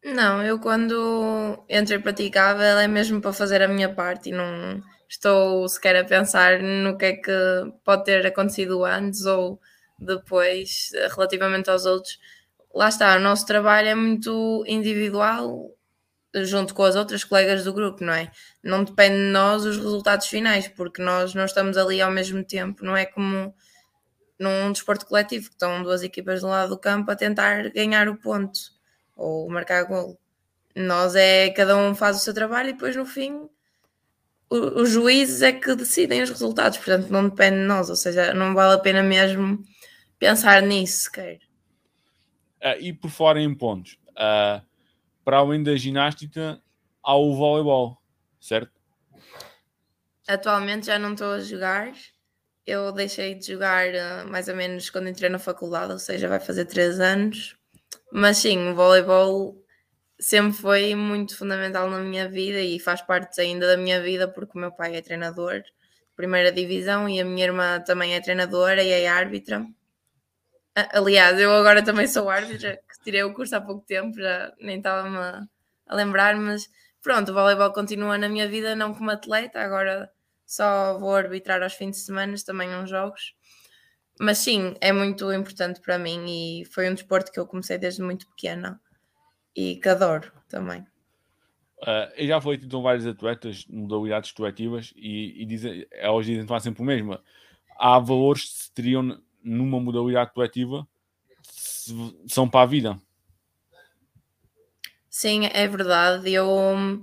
Não, 0.05 0.43
eu 0.43 0.61
quando 0.61 1.65
entro 1.69 1.95
em 1.95 2.01
praticável 2.01 2.79
é 2.79 2.87
mesmo 2.87 3.21
para 3.21 3.33
fazer 3.33 3.63
a 3.63 3.69
minha 3.69 3.93
parte 3.93 4.29
e 4.29 4.33
não 4.33 4.83
estou 5.09 5.67
sequer 5.69 5.97
a 5.97 6.05
pensar 6.05 6.61
no 6.61 6.99
que 6.99 7.05
é 7.07 7.13
que 7.15 7.33
pode 7.83 8.05
ter 8.05 8.27
acontecido 8.27 8.85
antes 8.85 9.25
ou 9.25 9.59
depois, 9.99 10.91
relativamente 11.15 11.71
aos 11.71 11.87
outros, 11.87 12.19
lá 12.75 12.89
está, 12.89 13.17
o 13.17 13.21
nosso 13.21 13.47
trabalho 13.47 13.89
é 13.89 13.95
muito 13.95 14.63
individual 14.67 15.76
junto 16.35 16.75
com 16.75 16.83
as 16.83 16.97
outras 16.97 17.25
colegas 17.25 17.65
do 17.65 17.73
grupo, 17.73 18.05
não 18.05 18.13
é? 18.13 18.31
Não 18.63 18.85
depende 18.85 19.17
de 19.17 19.31
nós 19.31 19.65
os 19.65 19.77
resultados 19.77 20.27
finais, 20.27 20.69
porque 20.69 21.03
nós 21.03 21.35
não 21.35 21.45
estamos 21.45 21.77
ali 21.77 22.01
ao 22.01 22.11
mesmo 22.11 22.45
tempo, 22.45 22.85
não 22.85 22.97
é 22.97 23.07
como 23.07 23.55
num 24.39 24.71
desporto 24.71 25.07
coletivo, 25.07 25.49
que 25.49 25.55
estão 25.55 25.83
duas 25.83 26.03
equipas 26.03 26.43
do 26.43 26.49
lado 26.49 26.71
do 26.71 26.79
campo 26.79 27.11
a 27.11 27.17
tentar 27.17 27.71
ganhar 27.71 28.09
o 28.09 28.17
ponto 28.17 28.59
ou 29.17 29.49
marcar 29.49 29.85
gol. 29.85 30.19
Nós 30.75 31.15
é 31.15 31.51
cada 31.51 31.77
um 31.77 31.95
faz 31.95 32.17
o 32.17 32.21
seu 32.21 32.35
trabalho 32.35 32.69
e 32.69 32.73
depois 32.73 32.95
no 32.95 33.07
fim 33.07 33.49
os 34.49 34.91
juízes 34.91 35.43
é 35.43 35.53
que 35.53 35.75
decidem 35.75 36.23
os 36.23 36.31
resultados, 36.31 36.79
portanto 36.79 37.11
não 37.11 37.29
depende 37.29 37.57
de 37.57 37.65
nós, 37.65 37.91
ou 37.91 37.97
seja, 37.97 38.33
não 38.33 38.55
vale 38.55 38.75
a 38.75 38.79
pena 38.79 39.03
mesmo 39.03 39.59
pensar 40.19 40.63
nisso 40.63 41.05
sequer. 41.05 41.41
Uh, 42.63 42.81
e 42.81 42.93
por 42.93 43.11
fora 43.11 43.41
em 43.41 43.53
pontos, 43.55 43.99
uh, 44.11 44.65
para 45.27 45.39
além 45.39 45.61
da 45.61 45.75
ginástica, 45.75 46.63
há 47.03 47.17
o 47.17 47.35
voleibol, 47.35 48.01
certo? 48.41 48.71
Atualmente 50.29 50.87
já 50.87 51.01
não 51.01 51.15
estou 51.15 51.33
a 51.33 51.41
jogar. 51.41 51.93
Eu 52.65 52.93
deixei 52.93 53.35
de 53.35 53.45
jogar 53.45 53.89
uh, 53.89 54.31
mais 54.31 54.47
ou 54.47 54.55
menos 54.55 54.89
quando 54.89 55.09
entrei 55.09 55.29
na 55.29 55.41
faculdade, 55.41 55.93
ou 55.93 55.99
seja, 55.99 56.29
vai 56.29 56.39
fazer 56.39 56.67
três 56.67 57.01
anos. 57.01 57.57
Mas 58.13 58.37
sim, 58.37 58.69
o 58.69 58.75
voleibol 58.77 59.61
sempre 60.17 60.53
foi 60.53 60.95
muito 60.95 61.37
fundamental 61.37 61.91
na 61.91 61.99
minha 61.99 62.29
vida 62.29 62.61
e 62.61 62.79
faz 62.79 63.03
parte 63.03 63.41
ainda 63.41 63.67
da 63.67 63.77
minha 63.77 64.01
vida 64.01 64.29
porque 64.29 64.57
o 64.57 64.61
meu 64.61 64.71
pai 64.71 64.95
é 64.95 65.03
treinador 65.03 65.55
de 65.55 65.73
primeira 66.15 66.53
divisão 66.53 67.09
e 67.09 67.21
a 67.21 67.25
minha 67.25 67.47
irmã 67.47 67.81
também 67.81 68.15
é 68.15 68.21
treinadora 68.21 68.81
e 68.81 68.91
é 68.91 69.09
árbitra. 69.09 69.67
Aliás, 70.93 71.41
eu 71.41 71.53
agora 71.53 71.83
também 71.83 72.07
sou 72.07 72.31
árbitra, 72.31 72.79
tirei 73.07 73.23
o 73.23 73.33
curso 73.33 73.55
há 73.55 73.61
pouco 73.61 73.87
tempo, 73.87 74.19
já 74.19 74.53
nem 74.61 74.79
estava-me 74.79 75.17
a 75.17 75.95
lembrar, 75.95 76.37
mas 76.37 76.69
pronto, 77.01 77.31
o 77.31 77.35
voleibol 77.35 77.73
continua 77.73 78.19
na 78.19 78.29
minha 78.29 78.49
vida, 78.49 78.75
não 78.75 78.93
como 78.93 79.11
atleta, 79.13 79.61
agora 79.61 80.11
só 80.45 80.99
vou 80.99 81.15
arbitrar 81.15 81.63
aos 81.63 81.75
fins 81.75 81.93
de 81.93 82.03
semana, 82.03 82.35
também 82.45 82.69
uns 82.75 82.91
jogos. 82.91 83.37
Mas 84.19 84.39
sim, 84.39 84.75
é 84.81 84.93
muito 84.93 85.33
importante 85.33 85.81
para 85.81 85.99
mim 85.99 86.25
e 86.27 86.65
foi 86.65 86.91
um 86.91 86.95
desporto 86.95 87.31
que 87.31 87.39
eu 87.39 87.47
comecei 87.47 87.79
desde 87.79 88.03
muito 88.03 88.27
pequena 88.31 88.81
e 89.55 89.77
que 89.77 89.89
adoro 89.89 90.33
também. 90.49 90.81
Uh, 91.83 92.11
eu 92.17 92.27
já 92.27 92.41
falei 92.41 92.59
com 92.59 92.83
vários 92.83 93.07
atletas, 93.07 93.67
modalidades 93.69 94.33
coletivas, 94.33 94.93
e, 94.97 95.43
e 95.43 95.47
dizem, 95.47 95.87
elas 95.93 96.27
dizem 96.27 96.61
sempre 96.61 96.83
o 96.83 96.85
mesmo. 96.85 97.21
Há 97.79 97.99
valores 98.01 98.45
que 98.45 98.63
se 98.65 98.73
teriam 98.73 99.23
numa 99.45 99.79
modalidade 99.79 100.33
coletiva 100.33 100.89
são 102.29 102.49
para 102.49 102.63
a 102.63 102.67
vida. 102.67 103.01
Sim, 105.09 105.47
é 105.53 105.67
verdade. 105.67 106.33
Eu, 106.33 107.03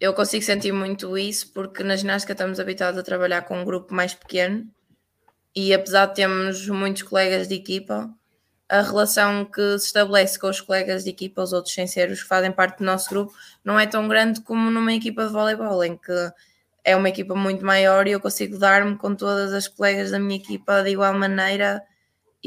eu 0.00 0.14
consigo 0.14 0.44
sentir 0.44 0.72
muito 0.72 1.16
isso 1.18 1.52
porque 1.52 1.82
na 1.82 1.96
ginástica 1.96 2.32
estamos 2.32 2.58
habituados 2.58 2.98
a 2.98 3.02
trabalhar 3.02 3.42
com 3.42 3.60
um 3.60 3.64
grupo 3.64 3.94
mais 3.94 4.14
pequeno 4.14 4.66
e 5.54 5.72
apesar 5.72 6.06
de 6.06 6.16
termos 6.16 6.68
muitos 6.68 7.02
colegas 7.02 7.48
de 7.48 7.54
equipa, 7.54 8.10
a 8.68 8.82
relação 8.82 9.44
que 9.44 9.78
se 9.78 9.86
estabelece 9.86 10.38
com 10.38 10.48
os 10.48 10.60
colegas 10.60 11.04
de 11.04 11.10
equipa, 11.10 11.42
os 11.42 11.52
outros 11.52 11.72
sem 11.72 11.86
ser 11.86 12.10
os 12.10 12.22
que 12.22 12.28
fazem 12.28 12.52
parte 12.52 12.78
do 12.78 12.84
nosso 12.84 13.08
grupo, 13.08 13.32
não 13.64 13.78
é 13.78 13.86
tão 13.86 14.06
grande 14.08 14.40
como 14.42 14.70
numa 14.70 14.92
equipa 14.92 15.26
de 15.26 15.32
voleibol, 15.32 15.82
em 15.84 15.96
que 15.96 16.12
é 16.84 16.94
uma 16.94 17.08
equipa 17.08 17.34
muito 17.34 17.64
maior 17.64 18.06
e 18.06 18.12
eu 18.12 18.20
consigo 18.20 18.58
dar-me 18.58 18.96
com 18.96 19.14
todas 19.14 19.52
as 19.52 19.66
colegas 19.66 20.10
da 20.10 20.18
minha 20.18 20.38
equipa 20.38 20.82
de 20.82 20.90
igual 20.90 21.14
maneira 21.14 21.82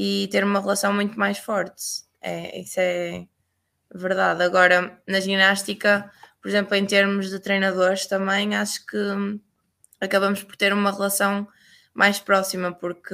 e 0.01 0.29
ter 0.29 0.45
uma 0.45 0.61
relação 0.61 0.93
muito 0.93 1.19
mais 1.19 1.39
forte. 1.39 2.05
É, 2.21 2.57
isso 2.57 2.79
é 2.79 3.27
verdade. 3.93 4.41
Agora, 4.41 4.97
na 5.05 5.19
ginástica, 5.19 6.09
por 6.41 6.47
exemplo, 6.47 6.73
em 6.75 6.85
termos 6.85 7.29
de 7.29 7.37
treinadores, 7.37 8.05
também 8.05 8.55
acho 8.55 8.85
que 8.85 8.97
acabamos 9.99 10.41
por 10.41 10.55
ter 10.55 10.71
uma 10.71 10.89
relação 10.89 11.45
mais 11.93 12.17
próxima, 12.17 12.71
porque 12.71 13.13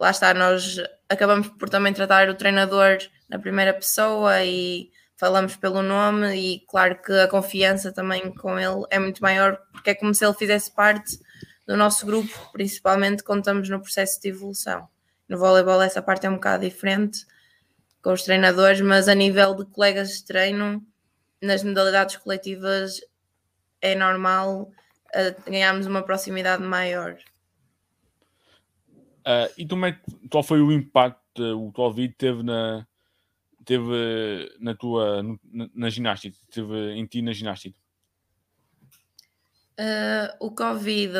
lá 0.00 0.10
está, 0.10 0.32
nós 0.32 0.78
acabamos 1.10 1.48
por 1.48 1.68
também 1.68 1.92
tratar 1.92 2.30
o 2.30 2.34
treinador 2.34 2.96
na 3.28 3.38
primeira 3.38 3.74
pessoa 3.74 4.42
e 4.42 4.90
falamos 5.18 5.56
pelo 5.56 5.82
nome 5.82 6.34
e 6.36 6.60
claro 6.66 7.02
que 7.02 7.12
a 7.12 7.28
confiança 7.28 7.92
também 7.92 8.34
com 8.34 8.58
ele 8.58 8.86
é 8.88 8.98
muito 8.98 9.20
maior 9.20 9.58
porque 9.72 9.90
é 9.90 9.94
como 9.94 10.14
se 10.14 10.24
ele 10.24 10.32
fizesse 10.32 10.74
parte 10.74 11.18
do 11.66 11.76
nosso 11.76 12.06
grupo, 12.06 12.32
principalmente 12.50 13.22
quando 13.22 13.40
estamos 13.40 13.68
no 13.68 13.78
processo 13.78 14.18
de 14.22 14.30
evolução. 14.30 14.88
No 15.30 15.38
voleibol 15.38 15.80
essa 15.80 16.02
parte 16.02 16.26
é 16.26 16.28
um 16.28 16.34
bocado 16.34 16.64
diferente 16.64 17.24
com 18.02 18.12
os 18.12 18.24
treinadores, 18.24 18.80
mas 18.80 19.08
a 19.08 19.14
nível 19.14 19.54
de 19.54 19.64
colegas 19.64 20.16
de 20.16 20.24
treino, 20.24 20.84
nas 21.40 21.62
modalidades 21.62 22.16
coletivas 22.16 23.00
é 23.80 23.94
normal 23.94 24.62
uh, 24.62 25.50
ganharmos 25.50 25.86
uma 25.86 26.02
proximidade 26.02 26.64
maior. 26.64 27.16
Uh, 29.20 29.46
e 29.56 29.68
como 29.68 29.86
é, 29.86 30.00
qual 30.28 30.42
foi 30.42 30.60
o 30.60 30.72
impacto 30.72 31.20
que 31.32 31.42
o 31.42 31.70
Covid 31.70 32.12
teve 32.18 32.42
na, 32.42 32.84
teve 33.64 34.52
na 34.58 34.74
tua 34.74 35.22
na, 35.22 35.70
na 35.72 35.90
ginástica, 35.90 36.36
teve 36.50 36.94
em 36.94 37.06
ti 37.06 37.22
na 37.22 37.32
ginástica? 37.32 37.78
Uh, 39.78 40.34
o 40.40 40.50
Covid, 40.50 41.14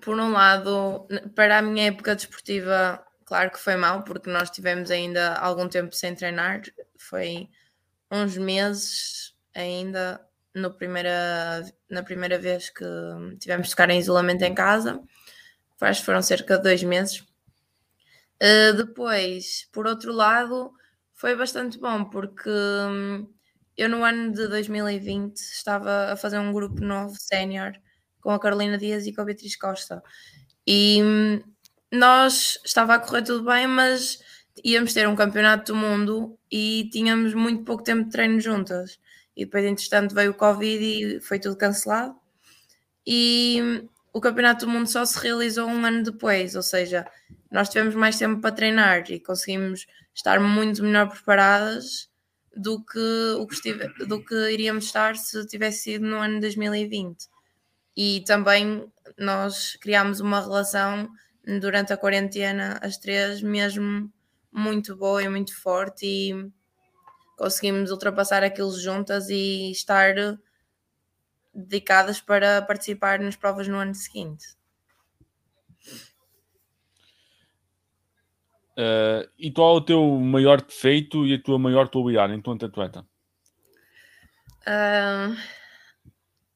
por 0.00 0.18
um 0.18 0.32
lado, 0.32 1.06
para 1.36 1.58
a 1.58 1.62
minha 1.62 1.86
época 1.86 2.16
desportiva, 2.16 3.06
claro 3.28 3.50
que 3.50 3.58
foi 3.58 3.76
mal, 3.76 4.02
porque 4.04 4.30
nós 4.30 4.48
tivemos 4.48 4.90
ainda 4.90 5.34
algum 5.34 5.68
tempo 5.68 5.94
sem 5.94 6.14
treinar, 6.14 6.62
foi 6.96 7.50
uns 8.10 8.38
meses 8.38 9.36
ainda 9.54 10.18
no 10.54 10.72
primeira, 10.72 11.62
na 11.90 12.02
primeira 12.02 12.38
vez 12.38 12.70
que 12.70 12.84
tivemos 13.38 13.66
de 13.66 13.70
ficar 13.70 13.90
em 13.90 13.98
isolamento 13.98 14.42
em 14.42 14.54
casa, 14.54 15.02
acho 15.78 16.00
que 16.00 16.06
foram 16.06 16.22
cerca 16.22 16.56
de 16.56 16.62
dois 16.62 16.82
meses. 16.82 17.20
Uh, 18.42 18.72
depois, 18.74 19.68
por 19.72 19.86
outro 19.86 20.10
lado, 20.10 20.72
foi 21.12 21.36
bastante 21.36 21.78
bom 21.78 22.04
porque 22.04 22.48
hum, 22.48 23.28
eu 23.76 23.90
no 23.90 24.02
ano 24.04 24.32
de 24.32 24.48
2020 24.48 25.36
estava 25.36 26.12
a 26.12 26.16
fazer 26.16 26.38
um 26.38 26.52
grupo 26.52 26.80
novo 26.80 27.14
sénior 27.18 27.72
com 28.22 28.30
a 28.30 28.40
Carolina 28.40 28.78
Dias 28.78 29.06
e 29.06 29.12
com 29.12 29.20
a 29.20 29.24
Beatriz 29.24 29.54
Costa. 29.54 30.02
E 30.66 31.02
hum, 31.02 31.42
nós 31.92 32.58
estava 32.64 32.94
a 32.94 32.98
correr 32.98 33.22
tudo 33.22 33.44
bem, 33.44 33.66
mas 33.66 34.18
íamos 34.64 34.92
ter 34.92 35.08
um 35.08 35.16
campeonato 35.16 35.72
do 35.72 35.78
mundo 35.78 36.38
e 36.50 36.88
tínhamos 36.92 37.34
muito 37.34 37.64
pouco 37.64 37.82
tempo 37.82 38.04
de 38.04 38.10
treino 38.10 38.40
juntas. 38.40 38.98
E 39.36 39.44
depois, 39.44 39.64
entretanto, 39.64 40.14
veio 40.14 40.32
o 40.32 40.34
Covid 40.34 40.84
e 40.84 41.20
foi 41.20 41.38
tudo 41.38 41.56
cancelado. 41.56 42.16
E 43.06 43.88
o 44.12 44.20
campeonato 44.20 44.66
do 44.66 44.72
mundo 44.72 44.88
só 44.88 45.04
se 45.04 45.18
realizou 45.18 45.68
um 45.68 45.84
ano 45.84 46.02
depois, 46.02 46.54
ou 46.56 46.62
seja, 46.62 47.06
nós 47.50 47.68
tivemos 47.68 47.94
mais 47.94 48.18
tempo 48.18 48.40
para 48.40 48.54
treinar 48.54 49.10
e 49.10 49.20
conseguimos 49.20 49.86
estar 50.14 50.40
muito 50.40 50.82
melhor 50.82 51.08
preparadas 51.08 52.08
do 52.54 52.84
que, 52.84 52.98
o 53.38 53.46
que 53.46 53.54
estive, 53.54 53.88
do 54.06 54.22
que 54.22 54.34
iríamos 54.50 54.86
estar 54.86 55.16
se 55.16 55.46
tivesse 55.46 55.84
sido 55.84 56.06
no 56.06 56.16
ano 56.16 56.40
2020. 56.40 57.28
E 57.96 58.22
também 58.26 58.92
nós 59.16 59.76
criámos 59.80 60.20
uma 60.20 60.40
relação 60.40 61.08
durante 61.60 61.92
a 61.92 61.96
quarentena, 61.96 62.78
as 62.82 62.98
três, 62.98 63.40
mesmo 63.40 64.12
muito 64.52 64.94
boa 64.94 65.22
e 65.22 65.28
muito 65.28 65.58
forte, 65.58 66.04
e 66.04 66.50
conseguimos 67.36 67.90
ultrapassar 67.90 68.44
aquilo 68.44 68.70
juntas 68.78 69.30
e 69.30 69.70
estar 69.70 70.14
dedicadas 71.54 72.20
para 72.20 72.60
participar 72.60 73.18
nas 73.20 73.36
provas 73.36 73.66
no 73.66 73.76
ano 73.76 73.94
seguinte. 73.94 74.46
Uh, 78.76 79.26
e 79.36 79.50
qual 79.50 79.74
é 79.74 79.78
o 79.78 79.84
teu 79.84 80.04
maior 80.20 80.60
defeito 80.60 81.26
e 81.26 81.34
a 81.34 81.42
tua 81.42 81.58
maior 81.58 81.88
qualidade 81.88 82.34
enquanto 82.34 82.66
atleta? 82.66 83.04
Uh... 84.62 85.34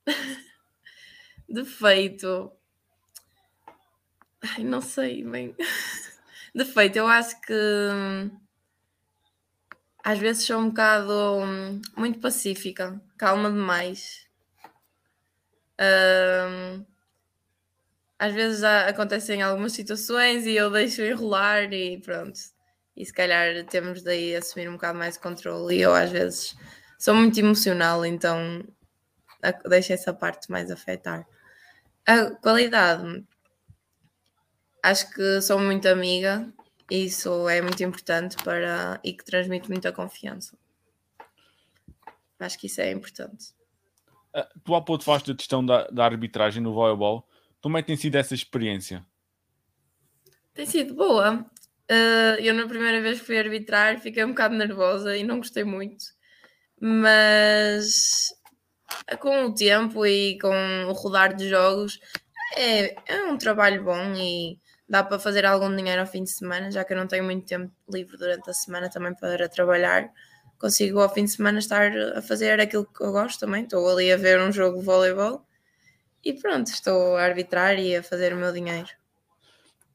defeito. 1.49 2.53
Ai, 4.43 4.65
não 4.65 4.81
sei 4.81 5.23
bem. 5.25 5.55
defeito, 6.55 6.97
eu 6.97 7.07
acho 7.07 7.41
que 7.43 7.55
às 10.05 10.19
vezes 10.19 10.45
sou 10.45 10.59
um 10.59 10.69
bocado 10.69 11.41
muito 11.97 12.19
pacífica, 12.21 13.01
calma 13.17 13.51
demais. 13.51 14.27
Uh 15.79 16.85
às 18.23 18.33
vezes 18.33 18.63
acontecem 18.63 19.43
algumas 19.43 19.73
situações 19.73 20.47
e 20.47 20.53
eu 20.55 20.71
deixo 20.71 21.03
enrolar 21.03 21.73
e 21.73 22.01
pronto. 22.01 22.39
E 22.97 23.05
se 23.05 23.13
calhar 23.13 23.65
temos 23.65 24.01
daí 24.01 24.37
assumir 24.37 24.69
um 24.69 24.75
bocado 24.75 24.97
mais 24.97 25.15
de 25.15 25.21
controle. 25.21 25.77
E 25.77 25.83
eu 25.83 25.93
às 25.93 26.09
vezes 26.09 26.55
sou 27.01 27.17
muito 27.17 27.41
emocional, 27.41 28.07
então 28.07 28.63
deixo 29.69 29.93
essa 29.93 30.15
parte 30.15 30.49
mais 30.53 30.71
afetar. 30.71 31.27
A 32.07 32.31
qualidade, 32.37 33.25
acho 34.83 35.11
que 35.13 35.41
sou 35.41 35.59
muito 35.59 35.89
amiga 35.89 36.53
Isso 36.91 37.49
é 37.49 37.63
muito 37.63 37.83
importante 37.83 38.37
para 38.43 39.01
e 39.03 39.13
que 39.13 39.25
transmite 39.25 39.69
muita 39.69 39.93
confiança. 39.93 40.57
Acho 42.39 42.59
que 42.59 42.67
isso 42.67 42.81
é 42.81 42.91
importante. 42.91 43.55
Uh, 44.35 44.61
tu 44.65 44.75
há 44.75 44.83
pouco 44.83 45.05
falaste 45.05 45.29
da 45.29 45.37
questão 45.37 45.65
da, 45.65 45.87
da 45.89 46.05
arbitragem 46.05 46.63
no 46.63 46.75
voleibol. 46.75 47.27
Como 47.63 47.79
é 47.79 47.83
que 47.83 47.87
tem 47.87 47.97
sido 47.97 48.17
essa 48.17 48.35
experiência? 48.35 49.07
Tem 50.53 50.67
sido 50.67 50.95
boa. 50.95 51.47
Uh, 51.91 52.41
eu, 52.41 52.55
na 52.55 52.67
primeira 52.67 53.01
vez 53.01 53.21
que 53.21 53.27
fui 53.27 53.39
arbitrar, 53.39 54.01
fiquei 54.01 54.25
um 54.25 54.31
bocado 54.31 54.55
nervosa 54.57 55.17
e 55.17 55.23
não 55.23 55.39
gostei 55.39 55.65
muito. 55.65 56.05
Mas 56.81 58.29
com 59.21 59.47
o 59.47 59.55
tempo 59.55 60.05
e 60.05 60.39
com 60.39 60.85
o 60.89 60.93
rodar 60.93 61.35
de 61.35 61.49
jogos, 61.49 62.01
é, 62.57 62.95
é 63.07 63.25
um 63.25 63.39
trabalho 63.39 63.85
bom 63.85 64.15
e 64.15 64.59
dá 64.93 65.03
para 65.03 65.19
fazer 65.19 65.47
algum 65.47 65.75
dinheiro 65.75 66.03
ao 66.03 66.07
fim 66.07 66.23
de 66.23 66.29
semana, 66.29 66.71
já 66.71 66.85
que 66.85 66.93
eu 66.93 66.99
não 66.99 67.07
tenho 67.07 67.25
muito 67.25 67.47
tempo 67.47 67.73
livre 67.91 68.19
durante 68.19 68.51
a 68.51 68.53
semana 68.53 68.91
também 68.91 69.15
para 69.15 69.49
trabalhar. 69.49 70.13
Consigo 70.59 71.01
ao 71.01 71.09
fim 71.09 71.25
de 71.25 71.31
semana 71.31 71.61
estar 71.61 71.91
a 72.15 72.21
fazer 72.21 72.61
aquilo 72.61 72.85
que 72.85 73.03
eu 73.03 73.11
gosto 73.11 73.41
também. 73.41 73.63
Estou 73.63 73.89
ali 73.89 74.13
a 74.13 74.19
ver 74.19 74.39
um 74.39 74.53
jogo 74.53 74.81
de 74.81 74.85
voleibol 74.85 75.47
e 76.23 76.35
pronto, 76.35 76.67
estou 76.67 77.17
a 77.17 77.23
arbitrar 77.23 77.79
e 77.79 77.97
a 77.97 78.03
fazer 78.03 78.35
o 78.35 78.37
meu 78.37 78.53
dinheiro. 78.53 78.91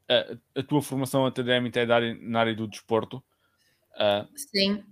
A, 0.09 0.59
a 0.59 0.63
tua 0.63 0.81
formação 0.81 1.27
académica 1.27 1.79
é 1.79 1.85
da 1.85 1.93
área, 1.93 2.17
na 2.19 2.39
área 2.39 2.55
do 2.55 2.67
desporto. 2.67 3.17
Uh, 3.93 4.27
Sim. 4.35 4.83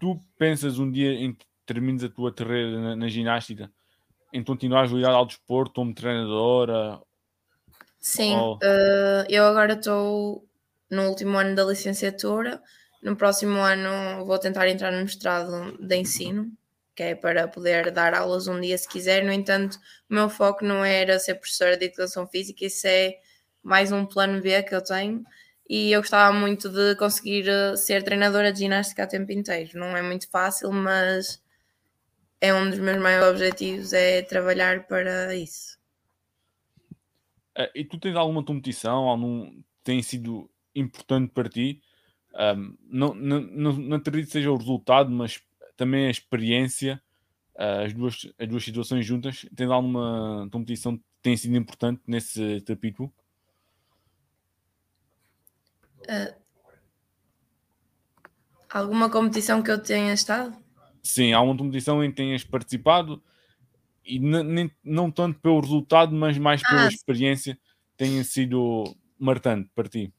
Tu 0.00 0.18
pensas 0.38 0.78
um 0.78 0.90
dia 0.90 1.12
em 1.12 1.34
que 1.34 1.44
termines 1.66 2.02
a 2.02 2.08
tua 2.08 2.32
carreira 2.32 2.80
na, 2.80 2.96
na 2.96 3.08
ginástica 3.08 3.70
em 4.32 4.42
continuares 4.42 4.90
ligado 4.90 5.16
ao 5.16 5.26
desporto 5.26 5.74
como 5.74 5.94
treinadora? 5.94 6.98
Sim, 8.00 8.36
ou... 8.36 8.56
uh, 8.62 9.24
eu 9.28 9.44
agora 9.44 9.74
estou 9.74 10.46
no 10.90 11.08
último 11.08 11.36
ano 11.38 11.54
da 11.54 11.64
licenciatura. 11.64 12.62
No 13.02 13.16
próximo 13.16 13.58
ano 13.60 14.24
vou 14.26 14.38
tentar 14.38 14.68
entrar 14.68 14.90
no 14.92 15.02
mestrado 15.02 15.76
de 15.78 15.96
ensino, 15.96 16.50
que 16.94 17.02
é 17.02 17.14
para 17.14 17.46
poder 17.48 17.90
dar 17.90 18.14
aulas 18.14 18.48
um 18.48 18.60
dia 18.60 18.76
se 18.78 18.88
quiser. 18.88 19.24
No 19.24 19.32
entanto, 19.32 19.78
o 20.10 20.14
meu 20.14 20.28
foco 20.28 20.64
não 20.64 20.84
era 20.84 21.18
ser 21.18 21.34
professora 21.36 21.76
de 21.76 21.86
educação 21.86 22.26
física, 22.26 22.64
isso 22.64 22.86
é 22.86 23.16
mais 23.62 23.92
um 23.92 24.06
plano 24.06 24.40
B 24.40 24.62
que 24.62 24.74
eu 24.74 24.82
tenho. 24.82 25.22
E 25.68 25.92
eu 25.92 26.00
gostava 26.00 26.32
muito 26.36 26.68
de 26.70 26.96
conseguir 26.96 27.46
eh, 27.48 27.76
ser 27.76 28.02
treinadora 28.02 28.50
de 28.52 28.60
ginástica 28.60 29.02
a 29.04 29.06
tempo 29.06 29.30
inteiro. 29.32 29.78
Não 29.78 29.94
é 29.96 30.00
muito 30.02 30.28
fácil, 30.30 30.72
mas 30.72 31.42
é 32.40 32.52
um 32.52 32.68
dos 32.68 32.80
meus 32.80 32.98
maiores 32.98 33.30
objetivos, 33.30 33.92
é 33.92 34.22
trabalhar 34.22 34.88
para 34.88 35.32
isso. 35.36 35.77
Uh, 37.58 37.68
e 37.74 37.84
tu 37.84 37.98
tens 37.98 38.14
alguma 38.14 38.44
competição, 38.44 39.08
algum 39.08 39.60
tem 39.82 40.00
sido 40.00 40.48
importante 40.74 41.32
para 41.32 41.48
ti? 41.48 41.82
Um, 42.34 42.76
não, 42.88 43.14
não, 43.14 43.40
não, 43.40 43.72
não 43.72 43.96
acredito 43.96 44.26
que 44.26 44.32
seja 44.32 44.52
o 44.52 44.56
resultado, 44.56 45.10
mas 45.10 45.42
também 45.76 46.06
a 46.06 46.10
experiência, 46.10 47.02
uh, 47.56 47.84
as, 47.84 47.92
duas, 47.92 48.32
as 48.38 48.48
duas 48.48 48.64
situações 48.64 49.04
juntas. 49.04 49.44
Tens 49.56 49.70
alguma 49.70 50.48
competição 50.52 50.96
que 50.96 51.04
tem 51.20 51.36
sido 51.36 51.56
importante 51.56 52.00
nesse 52.06 52.60
capítulo? 52.60 53.12
Uh, 56.02 56.34
alguma 58.70 59.10
competição 59.10 59.62
que 59.62 59.70
eu 59.70 59.82
tenha 59.82 60.12
estado? 60.12 60.56
Sim, 61.02 61.32
há 61.32 61.40
uma 61.40 61.56
competição 61.56 62.04
em 62.04 62.10
que 62.10 62.16
tenhas 62.16 62.44
participado 62.44 63.22
e 64.08 64.18
nem, 64.18 64.70
não 64.82 65.10
tanto 65.10 65.38
pelo 65.40 65.60
resultado, 65.60 66.14
mas 66.14 66.38
mais 66.38 66.62
pela 66.62 66.86
ah, 66.86 66.88
experiência 66.88 67.58
tenha 67.96 68.24
sido 68.24 68.96
marcante 69.18 69.70
para 69.74 69.88
ti. 69.88 70.12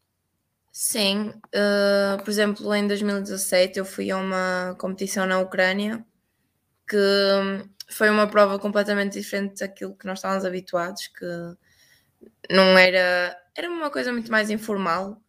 Sim, 0.72 1.30
uh, 1.30 2.24
por 2.24 2.30
exemplo, 2.30 2.74
em 2.76 2.88
2017 2.88 3.80
eu 3.80 3.86
fui 3.86 4.12
a 4.12 4.18
uma 4.18 4.76
competição 4.78 5.26
na 5.26 5.40
Ucrânia 5.40 6.06
que 6.88 6.98
foi 7.90 8.10
uma 8.10 8.28
prova 8.28 8.60
completamente 8.60 9.14
diferente 9.14 9.60
daquilo 9.60 9.96
que 9.96 10.06
nós 10.06 10.20
estávamos 10.20 10.46
habituados, 10.46 11.08
que 11.08 11.26
não 12.50 12.78
era, 12.78 13.36
era 13.56 13.70
uma 13.70 13.90
coisa 13.90 14.12
muito 14.12 14.32
mais 14.32 14.50
informal, 14.50 15.22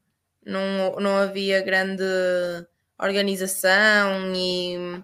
não, 0.44 0.96
não 0.96 1.16
havia 1.16 1.62
grande 1.62 2.04
organização 2.98 4.34
e 4.34 5.02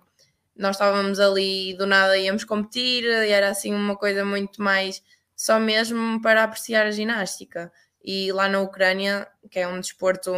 nós 0.56 0.76
estávamos 0.76 1.20
ali 1.20 1.74
do 1.76 1.86
nada 1.86 2.16
íamos 2.16 2.44
competir 2.44 3.04
e 3.04 3.30
era 3.30 3.50
assim 3.50 3.74
uma 3.74 3.96
coisa 3.96 4.24
muito 4.24 4.62
mais 4.62 5.02
só 5.36 5.60
mesmo 5.60 6.20
para 6.22 6.44
apreciar 6.44 6.86
a 6.86 6.90
ginástica. 6.90 7.70
E 8.02 8.32
lá 8.32 8.48
na 8.48 8.60
Ucrânia, 8.60 9.28
que 9.50 9.58
é 9.58 9.68
um 9.68 9.80
desporto, 9.80 10.32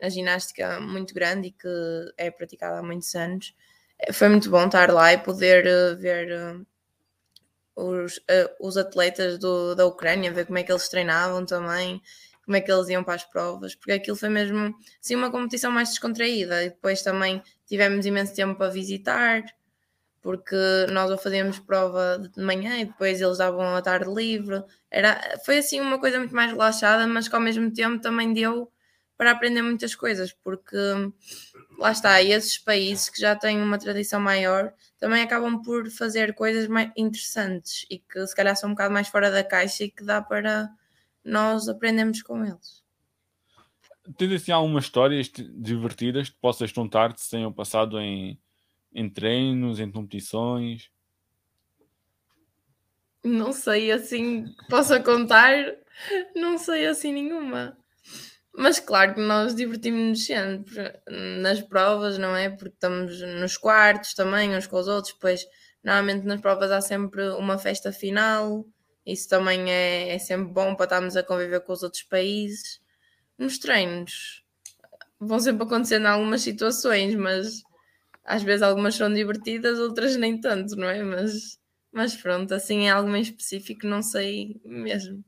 a 0.00 0.08
ginástica 0.08 0.80
muito 0.80 1.12
grande 1.12 1.48
e 1.48 1.52
que 1.52 1.68
é 2.16 2.30
praticada 2.30 2.78
há 2.78 2.82
muitos 2.82 3.14
anos, 3.14 3.54
foi 4.12 4.28
muito 4.28 4.48
bom 4.50 4.66
estar 4.66 4.90
lá 4.90 5.12
e 5.12 5.18
poder 5.18 5.66
eh, 5.66 5.94
ver 5.94 6.30
eh, 6.30 6.56
os, 7.76 8.18
uh, 8.18 8.50
os 8.60 8.76
atletas 8.76 9.38
do, 9.38 9.74
da 9.74 9.86
Ucrânia, 9.86 10.32
ver 10.32 10.46
como 10.46 10.58
é 10.58 10.62
que 10.62 10.72
eles 10.72 10.88
treinavam 10.88 11.44
também, 11.44 12.00
como 12.50 12.56
é 12.56 12.60
que 12.60 12.72
eles 12.72 12.88
iam 12.88 13.04
para 13.04 13.14
as 13.14 13.22
provas, 13.22 13.76
porque 13.76 13.92
aquilo 13.92 14.16
foi 14.16 14.28
mesmo 14.28 14.74
assim, 15.00 15.14
uma 15.14 15.30
competição 15.30 15.70
mais 15.70 15.90
descontraída. 15.90 16.64
E 16.64 16.70
depois 16.70 17.00
também 17.00 17.40
tivemos 17.64 18.04
imenso 18.04 18.34
tempo 18.34 18.56
para 18.56 18.72
visitar, 18.72 19.44
porque 20.20 20.56
nós 20.90 21.12
ou 21.12 21.16
fazíamos 21.16 21.60
prova 21.60 22.18
de 22.18 22.42
manhã 22.42 22.80
e 22.80 22.86
depois 22.86 23.20
eles 23.20 23.38
davam 23.38 23.76
a 23.76 23.80
tarde 23.80 24.12
livre. 24.12 24.64
Era, 24.90 25.38
foi 25.46 25.58
assim 25.58 25.80
uma 25.80 26.00
coisa 26.00 26.18
muito 26.18 26.34
mais 26.34 26.50
relaxada, 26.50 27.06
mas 27.06 27.28
que 27.28 27.36
ao 27.36 27.40
mesmo 27.40 27.72
tempo 27.72 28.02
também 28.02 28.32
deu 28.32 28.68
para 29.16 29.30
aprender 29.30 29.62
muitas 29.62 29.94
coisas, 29.94 30.32
porque 30.32 30.76
lá 31.78 31.92
está, 31.92 32.20
esses 32.20 32.58
países 32.58 33.08
que 33.08 33.20
já 33.20 33.36
têm 33.36 33.62
uma 33.62 33.78
tradição 33.78 34.18
maior 34.18 34.72
também 34.98 35.22
acabam 35.22 35.62
por 35.62 35.88
fazer 35.88 36.34
coisas 36.34 36.66
mais 36.66 36.90
interessantes 36.96 37.86
e 37.88 38.00
que 38.00 38.26
se 38.26 38.34
calhar 38.34 38.56
são 38.56 38.70
um 38.70 38.72
bocado 38.72 38.92
mais 38.92 39.06
fora 39.06 39.30
da 39.30 39.44
caixa 39.44 39.84
e 39.84 39.90
que 39.90 40.02
dá 40.02 40.20
para 40.20 40.68
nós 41.24 41.68
aprendemos 41.68 42.22
com 42.22 42.44
eles. 42.44 42.82
Tens 44.16 44.32
assim 44.32 44.52
algumas 44.52 44.84
histórias 44.84 45.30
divertidas 45.54 46.30
que 46.30 46.36
possas 46.40 46.72
contar 46.72 47.12
que 47.12 47.20
se 47.20 47.30
tenham 47.30 47.52
passado 47.52 48.00
em, 48.00 48.38
em 48.92 49.08
treinos, 49.08 49.78
em 49.78 49.90
competições? 49.90 50.90
Não 53.22 53.52
sei 53.52 53.92
assim, 53.92 54.46
possa 54.68 54.98
contar, 55.00 55.54
não 56.34 56.56
sei 56.56 56.86
assim 56.86 57.12
nenhuma. 57.12 57.76
Mas 58.52 58.80
claro 58.80 59.14
que 59.14 59.20
nós 59.20 59.54
divertimos-nos 59.54 60.24
sempre 60.24 60.92
nas 61.42 61.60
provas, 61.60 62.18
não 62.18 62.34
é? 62.34 62.48
Porque 62.50 62.74
estamos 62.74 63.20
nos 63.20 63.56
quartos 63.56 64.14
também, 64.14 64.56
uns 64.56 64.66
com 64.66 64.76
os 64.76 64.88
outros, 64.88 65.14
depois 65.14 65.46
normalmente 65.84 66.26
nas 66.26 66.40
provas 66.40 66.70
há 66.70 66.80
sempre 66.80 67.28
uma 67.30 67.58
festa 67.58 67.92
final 67.92 68.66
isso 69.04 69.28
também 69.28 69.70
é, 69.70 70.14
é 70.14 70.18
sempre 70.18 70.52
bom 70.52 70.74
para 70.74 70.84
estarmos 70.84 71.16
a 71.16 71.22
conviver 71.22 71.60
com 71.60 71.72
os 71.72 71.82
outros 71.82 72.02
países. 72.02 72.80
Nos 73.38 73.58
treinos 73.58 74.44
vão 75.18 75.38
sempre 75.40 75.64
acontecendo 75.64 76.06
algumas 76.06 76.42
situações, 76.42 77.14
mas 77.14 77.62
às 78.24 78.42
vezes 78.42 78.62
algumas 78.62 78.94
são 78.94 79.12
divertidas, 79.12 79.78
outras 79.78 80.16
nem 80.16 80.40
tanto, 80.40 80.76
não 80.76 80.88
é? 80.88 81.02
Mas, 81.02 81.58
mas 81.92 82.16
pronto, 82.16 82.54
assim 82.54 82.86
é 82.86 82.90
algo 82.90 83.14
em 83.14 83.20
específico, 83.22 83.86
não 83.86 84.02
sei 84.02 84.60
mesmo. 84.64 85.24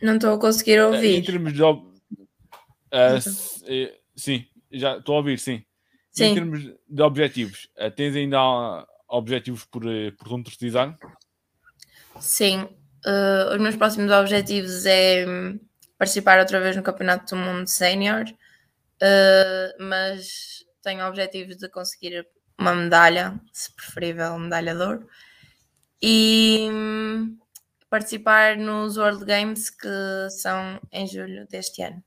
Não 0.00 0.16
estou 0.16 0.34
a 0.34 0.40
conseguir 0.40 0.80
ouvir. 0.80 1.18
Em 1.18 1.22
termos 1.22 1.52
de, 1.52 1.62
Uh, 2.92 3.96
sim, 4.14 4.46
já 4.70 4.98
estou 4.98 5.14
a 5.14 5.18
ouvir, 5.18 5.38
sim. 5.38 5.64
sim. 6.10 6.24
Em 6.24 6.34
termos 6.34 6.62
de 6.62 7.02
objetivos, 7.02 7.70
uh, 7.78 7.90
tens 7.90 8.14
ainda 8.14 8.86
objetivos 9.08 9.64
por, 9.64 9.84
uh, 9.84 10.12
por 10.18 10.28
concretizar? 10.28 10.98
Sim, 12.20 12.68
os 13.52 13.58
meus 13.60 13.74
próximos 13.74 14.12
objetivos 14.12 14.84
é 14.84 15.26
hum, 15.26 15.58
participar 15.98 16.38
outra 16.38 16.60
vez 16.60 16.76
no 16.76 16.82
Campeonato 16.82 17.34
do 17.34 17.40
Mundo 17.40 17.66
Sénior, 17.66 18.24
mas 19.80 20.64
tenho 20.82 21.04
objetivos 21.06 21.56
de 21.56 21.68
conseguir 21.68 22.24
uma 22.56 22.74
medalha, 22.74 23.40
se 23.52 23.74
preferível, 23.74 24.38
medalha 24.38 24.74
de 24.74 24.82
ouro, 24.82 25.08
e 26.00 26.68
hum, 26.70 27.38
participar 27.88 28.56
nos 28.56 28.96
World 28.96 29.24
Games 29.24 29.70
que 29.70 29.88
são 30.30 30.78
em 30.92 31.06
julho 31.06 31.46
deste 31.48 31.82
ano. 31.82 32.04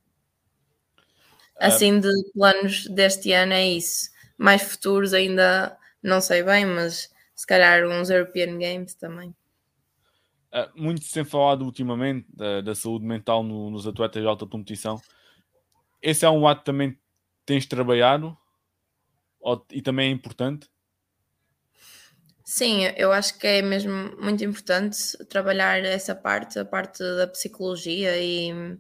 Ah, 1.58 1.68
assim, 1.68 2.00
de 2.00 2.10
planos 2.34 2.88
deste 2.88 3.32
ano 3.32 3.54
é 3.54 3.68
isso. 3.68 4.10
Mais 4.38 4.62
futuros 4.62 5.14
ainda 5.14 5.78
não 6.04 6.22
sei 6.22 6.44
bem, 6.44 6.66
mas 6.66 7.10
se 7.34 7.48
calhar 7.48 7.86
uns 7.88 8.10
European 8.10 8.58
Games 8.58 8.94
também. 8.96 9.36
Uh, 10.54 10.70
muito 10.76 11.04
se 11.04 11.14
tem 11.14 11.26
falado 11.26 11.64
ultimamente 11.64 12.28
da, 12.34 12.62
da 12.62 12.76
saúde 12.76 13.06
mental 13.06 13.44
no, 13.44 13.70
nos 13.70 13.86
atletas 13.88 14.22
de 14.22 14.28
alta 14.28 14.46
competição. 14.46 15.02
Esse 16.02 16.26
é 16.26 16.30
um 16.30 16.54
que 16.56 16.64
também 16.64 16.98
tens 17.46 17.66
trabalhado 17.66 18.38
ou, 19.40 19.66
e 19.72 19.82
também 19.82 20.10
é 20.10 20.12
importante? 20.12 20.68
Sim, 22.44 22.84
eu 22.96 23.12
acho 23.12 23.38
que 23.40 23.48
é 23.48 23.62
mesmo 23.62 24.16
muito 24.22 24.44
importante 24.44 25.18
trabalhar 25.28 25.84
essa 25.84 26.16
parte, 26.16 26.60
a 26.60 26.66
parte 26.66 27.00
da 27.00 27.28
psicologia 27.28 28.18
e 28.18 28.78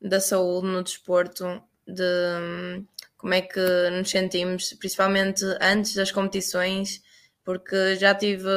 da 0.00 0.20
saúde 0.20 0.66
no 0.66 0.82
desporto, 0.82 1.62
de 1.86 2.84
como 3.16 3.34
é 3.34 3.42
que 3.42 3.60
nos 3.90 4.10
sentimos, 4.10 4.72
principalmente 4.74 5.44
antes 5.60 5.94
das 5.94 6.10
competições, 6.10 7.02
porque 7.44 7.96
já 7.96 8.14
tive 8.14 8.48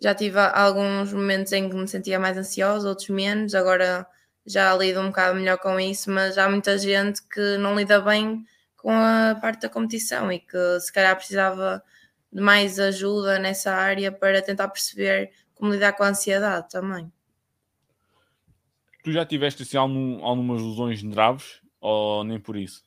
já 0.00 0.14
tive 0.14 0.38
alguns 0.38 1.12
momentos 1.12 1.52
em 1.52 1.68
que 1.68 1.74
me 1.74 1.88
sentia 1.88 2.20
mais 2.20 2.36
ansiosa, 2.36 2.88
outros 2.88 3.08
menos, 3.08 3.54
agora 3.54 4.06
já 4.46 4.74
lido 4.76 5.00
um 5.00 5.08
bocado 5.08 5.36
melhor 5.36 5.58
com 5.58 5.78
isso, 5.78 6.10
mas 6.10 6.38
há 6.38 6.48
muita 6.48 6.78
gente 6.78 7.20
que 7.28 7.56
não 7.58 7.76
lida 7.76 8.00
bem 8.00 8.44
com 8.76 8.92
a 8.92 9.36
parte 9.40 9.62
da 9.62 9.68
competição 9.68 10.30
e 10.30 10.38
que 10.38 10.80
se 10.80 10.92
calhar 10.92 11.16
precisava 11.16 11.82
de 12.32 12.40
mais 12.40 12.78
ajuda 12.78 13.38
nessa 13.38 13.72
área 13.72 14.12
para 14.12 14.40
tentar 14.40 14.68
perceber 14.68 15.30
como 15.54 15.72
lidar 15.72 15.92
com 15.92 16.04
a 16.04 16.08
ansiedade 16.08 16.68
também. 16.70 17.12
Tu 19.02 19.12
já 19.12 19.26
tiveste 19.26 19.62
assim 19.62 19.76
algum, 19.76 20.24
algumas 20.24 20.62
lesões 20.62 21.02
graves 21.02 21.60
ou 21.80 22.24
nem 22.24 22.40
por 22.40 22.56
isso? 22.56 22.82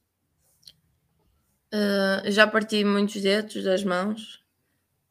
Uh, 1.74 2.30
já 2.30 2.46
parti 2.46 2.84
muitos 2.84 3.22
dedos 3.22 3.64
das 3.64 3.82
mãos 3.82 4.44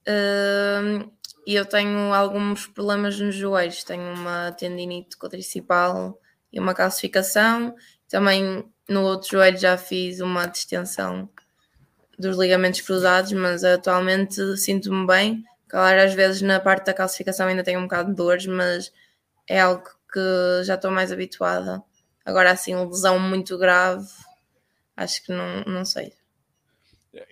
uh, 0.06 1.10
e 1.46 1.54
eu 1.54 1.64
tenho 1.64 2.12
alguns 2.12 2.66
problemas 2.66 3.18
nos 3.18 3.34
joelhos. 3.34 3.82
Tenho 3.82 4.14
uma 4.14 4.52
tendinite 4.52 5.16
quadricipal 5.16 6.20
e 6.52 6.60
uma 6.60 6.74
calcificação. 6.74 7.74
Também 8.08 8.64
no 8.88 9.02
outro 9.02 9.30
joelho 9.30 9.58
já 9.58 9.76
fiz 9.78 10.20
uma 10.20 10.46
distensão 10.46 11.28
dos 12.18 12.36
ligamentos 12.36 12.80
cruzados, 12.82 13.32
mas 13.32 13.64
atualmente 13.64 14.56
sinto-me 14.58 15.06
bem. 15.06 15.44
Claro, 15.66 16.02
às 16.02 16.12
vezes 16.12 16.42
na 16.42 16.60
parte 16.60 16.86
da 16.86 16.94
calcificação 16.94 17.46
ainda 17.46 17.64
tenho 17.64 17.80
um 17.80 17.84
bocado 17.84 18.10
de 18.10 18.16
dores, 18.16 18.46
mas 18.46 18.92
é 19.48 19.60
algo 19.60 19.84
que 20.12 20.64
já 20.64 20.74
estou 20.74 20.90
mais 20.90 21.10
habituada. 21.10 21.82
Agora, 22.24 22.50
assim, 22.50 22.74
lesão 22.74 23.18
muito 23.18 23.56
grave, 23.58 24.06
acho 24.96 25.24
que 25.24 25.32
não, 25.32 25.64
não 25.64 25.84
sei. 25.84 26.12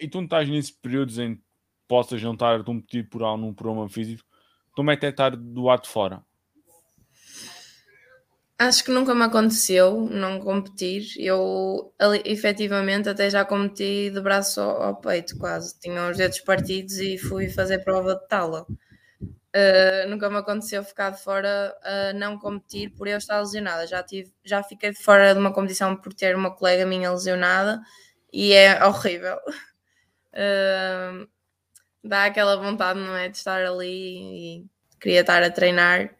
E 0.01 0.09
tu 0.09 0.19
não 0.19 0.25
estás 0.25 0.49
nesses 0.49 0.71
períodos 0.71 1.19
em 1.19 1.37
que 1.37 1.43
possas 1.87 2.21
estar 2.23 2.63
de 2.63 2.71
um 2.71 2.75
motivo 2.75 3.09
por 3.09 3.23
um 3.23 3.55
problema 3.55 3.89
físico, 3.89 4.25
como 4.73 4.91
é 4.91 4.97
que 4.97 5.07
é 5.07 5.09
estar 5.09 5.37
do 5.37 5.65
lado 5.65 5.83
de 5.83 5.89
fora? 5.89 6.23
Acho 8.61 8.85
que 8.85 8.91
nunca 8.91 9.15
me 9.15 9.23
aconteceu 9.23 10.09
não 10.11 10.41
competir. 10.41 11.05
Eu 11.17 11.95
efetivamente 12.25 13.09
até 13.09 13.31
já 13.31 13.45
competi 13.45 14.11
de 14.11 14.21
braço 14.21 14.61
ao, 14.61 14.83
ao, 14.83 14.97
peito, 14.97 15.39
quase. 15.39 15.79
Tinha 15.79 16.11
os 16.11 16.17
dedos 16.17 16.41
partidos 16.41 16.99
e 16.99 17.17
fui 17.17 17.49
fazer 17.49 17.85
prova 17.85 18.17
de 18.17 18.27
tala. 18.27 18.67
Uh, 19.59 20.09
nunca 20.09 20.29
me 20.29 20.37
aconteceu 20.37 20.85
ficar 20.85 21.11
de 21.11 21.23
fora 21.23 21.75
a 21.83 22.15
uh, 22.15 22.19
não 22.19 22.39
competir 22.39 22.91
por 22.91 23.09
eu 23.09 23.17
estar 23.17 23.41
lesionada. 23.41 23.87
Já, 23.87 24.03
tive, 24.03 24.33
já 24.45 24.63
fiquei 24.63 24.93
de 24.93 24.99
fora 25.03 25.33
de 25.33 25.41
uma 25.41 25.53
competição 25.53 25.97
por 25.97 26.13
ter 26.13 26.37
uma 26.37 26.55
colega 26.55 26.85
minha 26.85 27.11
lesionada 27.11 27.81
e 28.33 28.53
é 28.53 28.85
horrível. 28.85 29.39
Uh, 30.35 31.27
dá 32.05 32.27
aquela 32.27 32.57
vontade, 32.57 33.01
não 33.01 33.17
é? 33.17 33.29
De 33.29 33.37
estar 33.39 33.65
ali 33.65 34.61
e 34.61 34.67
queria 35.01 35.23
estar 35.23 35.43
a 35.43 35.51
treinar, 35.51 36.15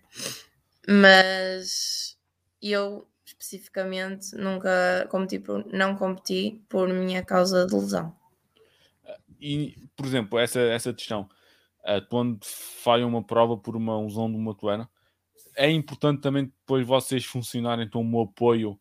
mas 0.89 2.17
eu 2.63 3.07
especificamente 3.25 4.35
nunca 4.37 5.07
competi 5.11 5.39
por, 5.39 5.67
não 5.73 5.97
competi 5.97 6.65
por 6.69 6.89
minha 6.89 7.23
causa 7.23 7.67
de 7.67 7.75
lesão. 7.75 8.17
E, 9.41 9.77
por 9.97 10.07
exemplo, 10.07 10.39
essa, 10.39 10.61
essa 10.61 10.93
questão, 10.93 11.29
uh, 11.89 12.07
quando 12.09 12.45
falha 12.45 13.07
uma 13.07 13.23
prova 13.23 13.57
por 13.57 13.75
uma 13.75 14.01
lesão 14.01 14.31
de 14.31 14.37
uma 14.37 14.55
toana, 14.55 14.89
é 15.57 15.71
importante 15.71 16.21
também 16.21 16.45
depois 16.45 16.87
vocês 16.87 17.25
funcionarem 17.25 17.89
como 17.89 18.21
apoio 18.21 18.79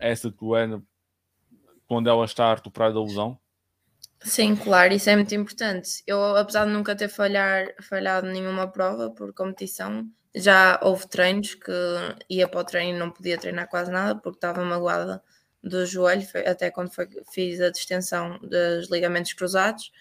a 0.00 0.06
essa 0.06 0.30
toana 0.30 0.82
quando 1.86 2.08
ela 2.08 2.24
está 2.24 2.46
a 2.46 2.54
recuperar 2.54 2.92
da 2.92 3.02
lesão? 3.02 3.38
Sim, 4.20 4.56
claro, 4.56 4.92
isso 4.92 5.08
é 5.08 5.14
muito 5.14 5.34
importante. 5.34 6.02
Eu, 6.06 6.36
apesar 6.36 6.64
de 6.64 6.72
nunca 6.72 6.96
ter 6.96 7.08
falhar, 7.08 7.66
falhado 7.80 8.26
nenhuma 8.26 8.66
prova 8.66 9.10
por 9.10 9.32
competição, 9.32 10.10
já 10.34 10.78
houve 10.82 11.08
treinos 11.08 11.54
que 11.54 11.72
ia 12.28 12.48
para 12.48 12.60
o 12.60 12.64
treino 12.64 12.96
e 12.96 12.98
não 12.98 13.10
podia 13.10 13.38
treinar 13.38 13.68
quase 13.68 13.90
nada 13.90 14.20
porque 14.20 14.36
estava 14.36 14.64
magoada 14.64 15.22
do 15.62 15.86
joelho, 15.86 16.26
até 16.46 16.70
quando 16.70 16.92
foi, 16.92 17.08
fiz 17.32 17.60
a 17.60 17.70
distensão 17.70 18.38
dos 18.40 18.90
ligamentos 18.90 19.32
cruzados 19.32 19.92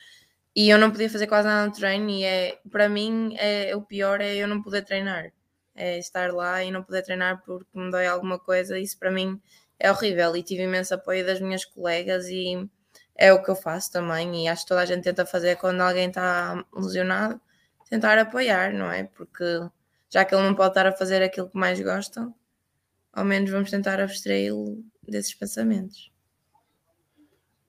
e 0.57 0.69
eu 0.71 0.79
não 0.79 0.89
podia 0.89 1.07
fazer 1.07 1.27
quase 1.27 1.47
nada 1.47 1.67
no 1.67 1.71
treino 1.71 2.09
e 2.09 2.23
é, 2.23 2.59
para 2.71 2.89
mim 2.89 3.35
é, 3.37 3.75
o 3.75 3.81
pior 3.83 4.19
é 4.21 4.35
eu 4.35 4.47
não 4.47 4.59
poder 4.59 4.83
treinar 4.83 5.31
é 5.75 5.99
estar 5.99 6.33
lá 6.33 6.63
e 6.63 6.71
não 6.71 6.81
poder 6.81 7.03
treinar 7.03 7.43
porque 7.45 7.69
me 7.75 7.91
dói 7.91 8.07
alguma 8.07 8.39
coisa, 8.39 8.79
isso 8.79 8.97
para 8.97 9.11
mim 9.11 9.39
é 9.79 9.91
horrível 9.91 10.35
e 10.35 10.41
tive 10.41 10.63
imenso 10.63 10.95
apoio 10.95 11.23
das 11.23 11.39
minhas 11.39 11.63
colegas 11.63 12.27
e 12.29 12.67
é 13.15 13.31
o 13.31 13.43
que 13.43 13.51
eu 13.51 13.55
faço 13.55 13.91
também 13.91 14.45
e 14.45 14.47
acho 14.47 14.63
que 14.63 14.69
toda 14.69 14.81
a 14.81 14.85
gente 14.85 15.03
tenta 15.03 15.27
fazer 15.27 15.57
quando 15.57 15.81
alguém 15.81 16.07
está 16.07 16.65
lesionado, 16.73 17.39
tentar 17.87 18.17
apoiar, 18.17 18.73
não 18.73 18.91
é? 18.91 19.03
Porque 19.03 19.43
já 20.09 20.25
que 20.25 20.33
ele 20.33 20.43
não 20.43 20.55
pode 20.55 20.69
estar 20.69 20.87
a 20.87 20.91
fazer 20.91 21.21
aquilo 21.21 21.51
que 21.51 21.57
mais 21.57 21.79
gosta, 21.79 22.33
ao 23.13 23.23
menos 23.23 23.51
vamos 23.51 23.69
tentar 23.69 24.01
abstraí-lo 24.01 24.83
desses 25.03 25.35
pensamentos. 25.35 26.11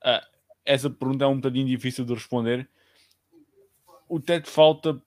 Ah, 0.03 0.27
essa 0.65 0.89
pergunta 0.89 1.27
é 1.27 1.29
um 1.29 1.37
bocadinho 1.37 1.67
difícil 1.67 2.07
de 2.07 2.15
responder. 2.15 2.67
O 4.09 4.21
teto 4.21 4.49
falta 4.49 5.01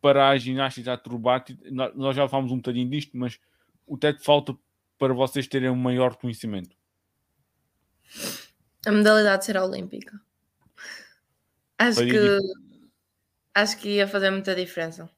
para 0.00 0.28
a 0.28 0.38
ginástica 0.38 0.94
acrobática, 0.94 1.62
nós 1.70 2.16
já 2.16 2.28
falamos 2.28 2.52
um 2.52 2.56
bocadinho 2.56 2.88
disto, 2.88 3.16
mas 3.16 3.38
o 3.86 3.98
teto 3.98 4.22
falta 4.22 4.56
para 4.98 5.12
vocês 5.12 5.46
terem 5.46 5.68
um 5.68 5.76
maior 5.76 6.16
conhecimento. 6.16 6.76
A 8.86 8.92
modalidade 8.92 9.44
será 9.44 9.64
olímpica. 9.64 10.20
Acho 11.78 12.00
que 12.00 12.38
acho 13.54 13.78
que 13.78 13.88
ia 13.96 14.06
fazer 14.06 14.30
muita 14.30 14.54
diferença. 14.54 15.10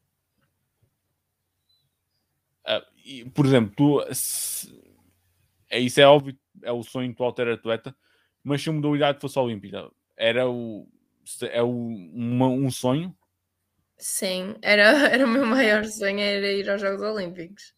Uh, 2.64 2.82
e, 3.04 3.24
por 3.30 3.44
exemplo, 3.44 3.74
tu 3.76 4.14
se, 4.14 4.72
é, 5.68 5.78
isso 5.80 6.00
é 6.00 6.06
óbvio, 6.06 6.38
é 6.62 6.70
o 6.70 6.82
sonho 6.82 7.14
tu 7.14 7.24
altera 7.24 7.54
atleta, 7.54 7.94
mas 8.42 8.62
se 8.62 8.68
a 8.68 8.72
modalidade 8.72 9.20
fosse 9.20 9.38
olímpica, 9.38 9.90
era 10.16 10.48
o 10.48 10.88
é 11.42 11.62
uma, 11.62 12.48
um 12.48 12.70
sonho? 12.70 13.16
Sim, 13.98 14.56
era, 14.62 14.82
era 15.12 15.24
o 15.24 15.28
meu 15.28 15.46
maior 15.46 15.84
sonho 15.84 16.20
era 16.20 16.52
ir 16.52 16.68
aos 16.68 16.80
Jogos 16.80 17.02
Olímpicos. 17.02 17.74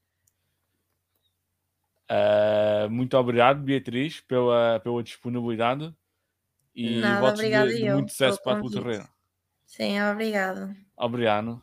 Uh, 2.11 2.89
muito 2.91 3.17
obrigado, 3.17 3.63
Beatriz, 3.63 4.21
pela, 4.21 4.79
pela 4.81 5.03
disponibilidade 5.03 5.95
e 6.75 7.01
Nada, 7.01 7.21
votos 7.21 7.41
de, 7.41 7.79
de 7.79 7.91
muito 7.91 8.11
sucesso 8.11 8.43
para 8.43 8.59
a 8.59 8.61
tua 8.61 8.71
carreira. 8.71 9.09
Sim, 9.67 10.01
obrigado. 10.03 10.75
Obrigado. 10.97 11.63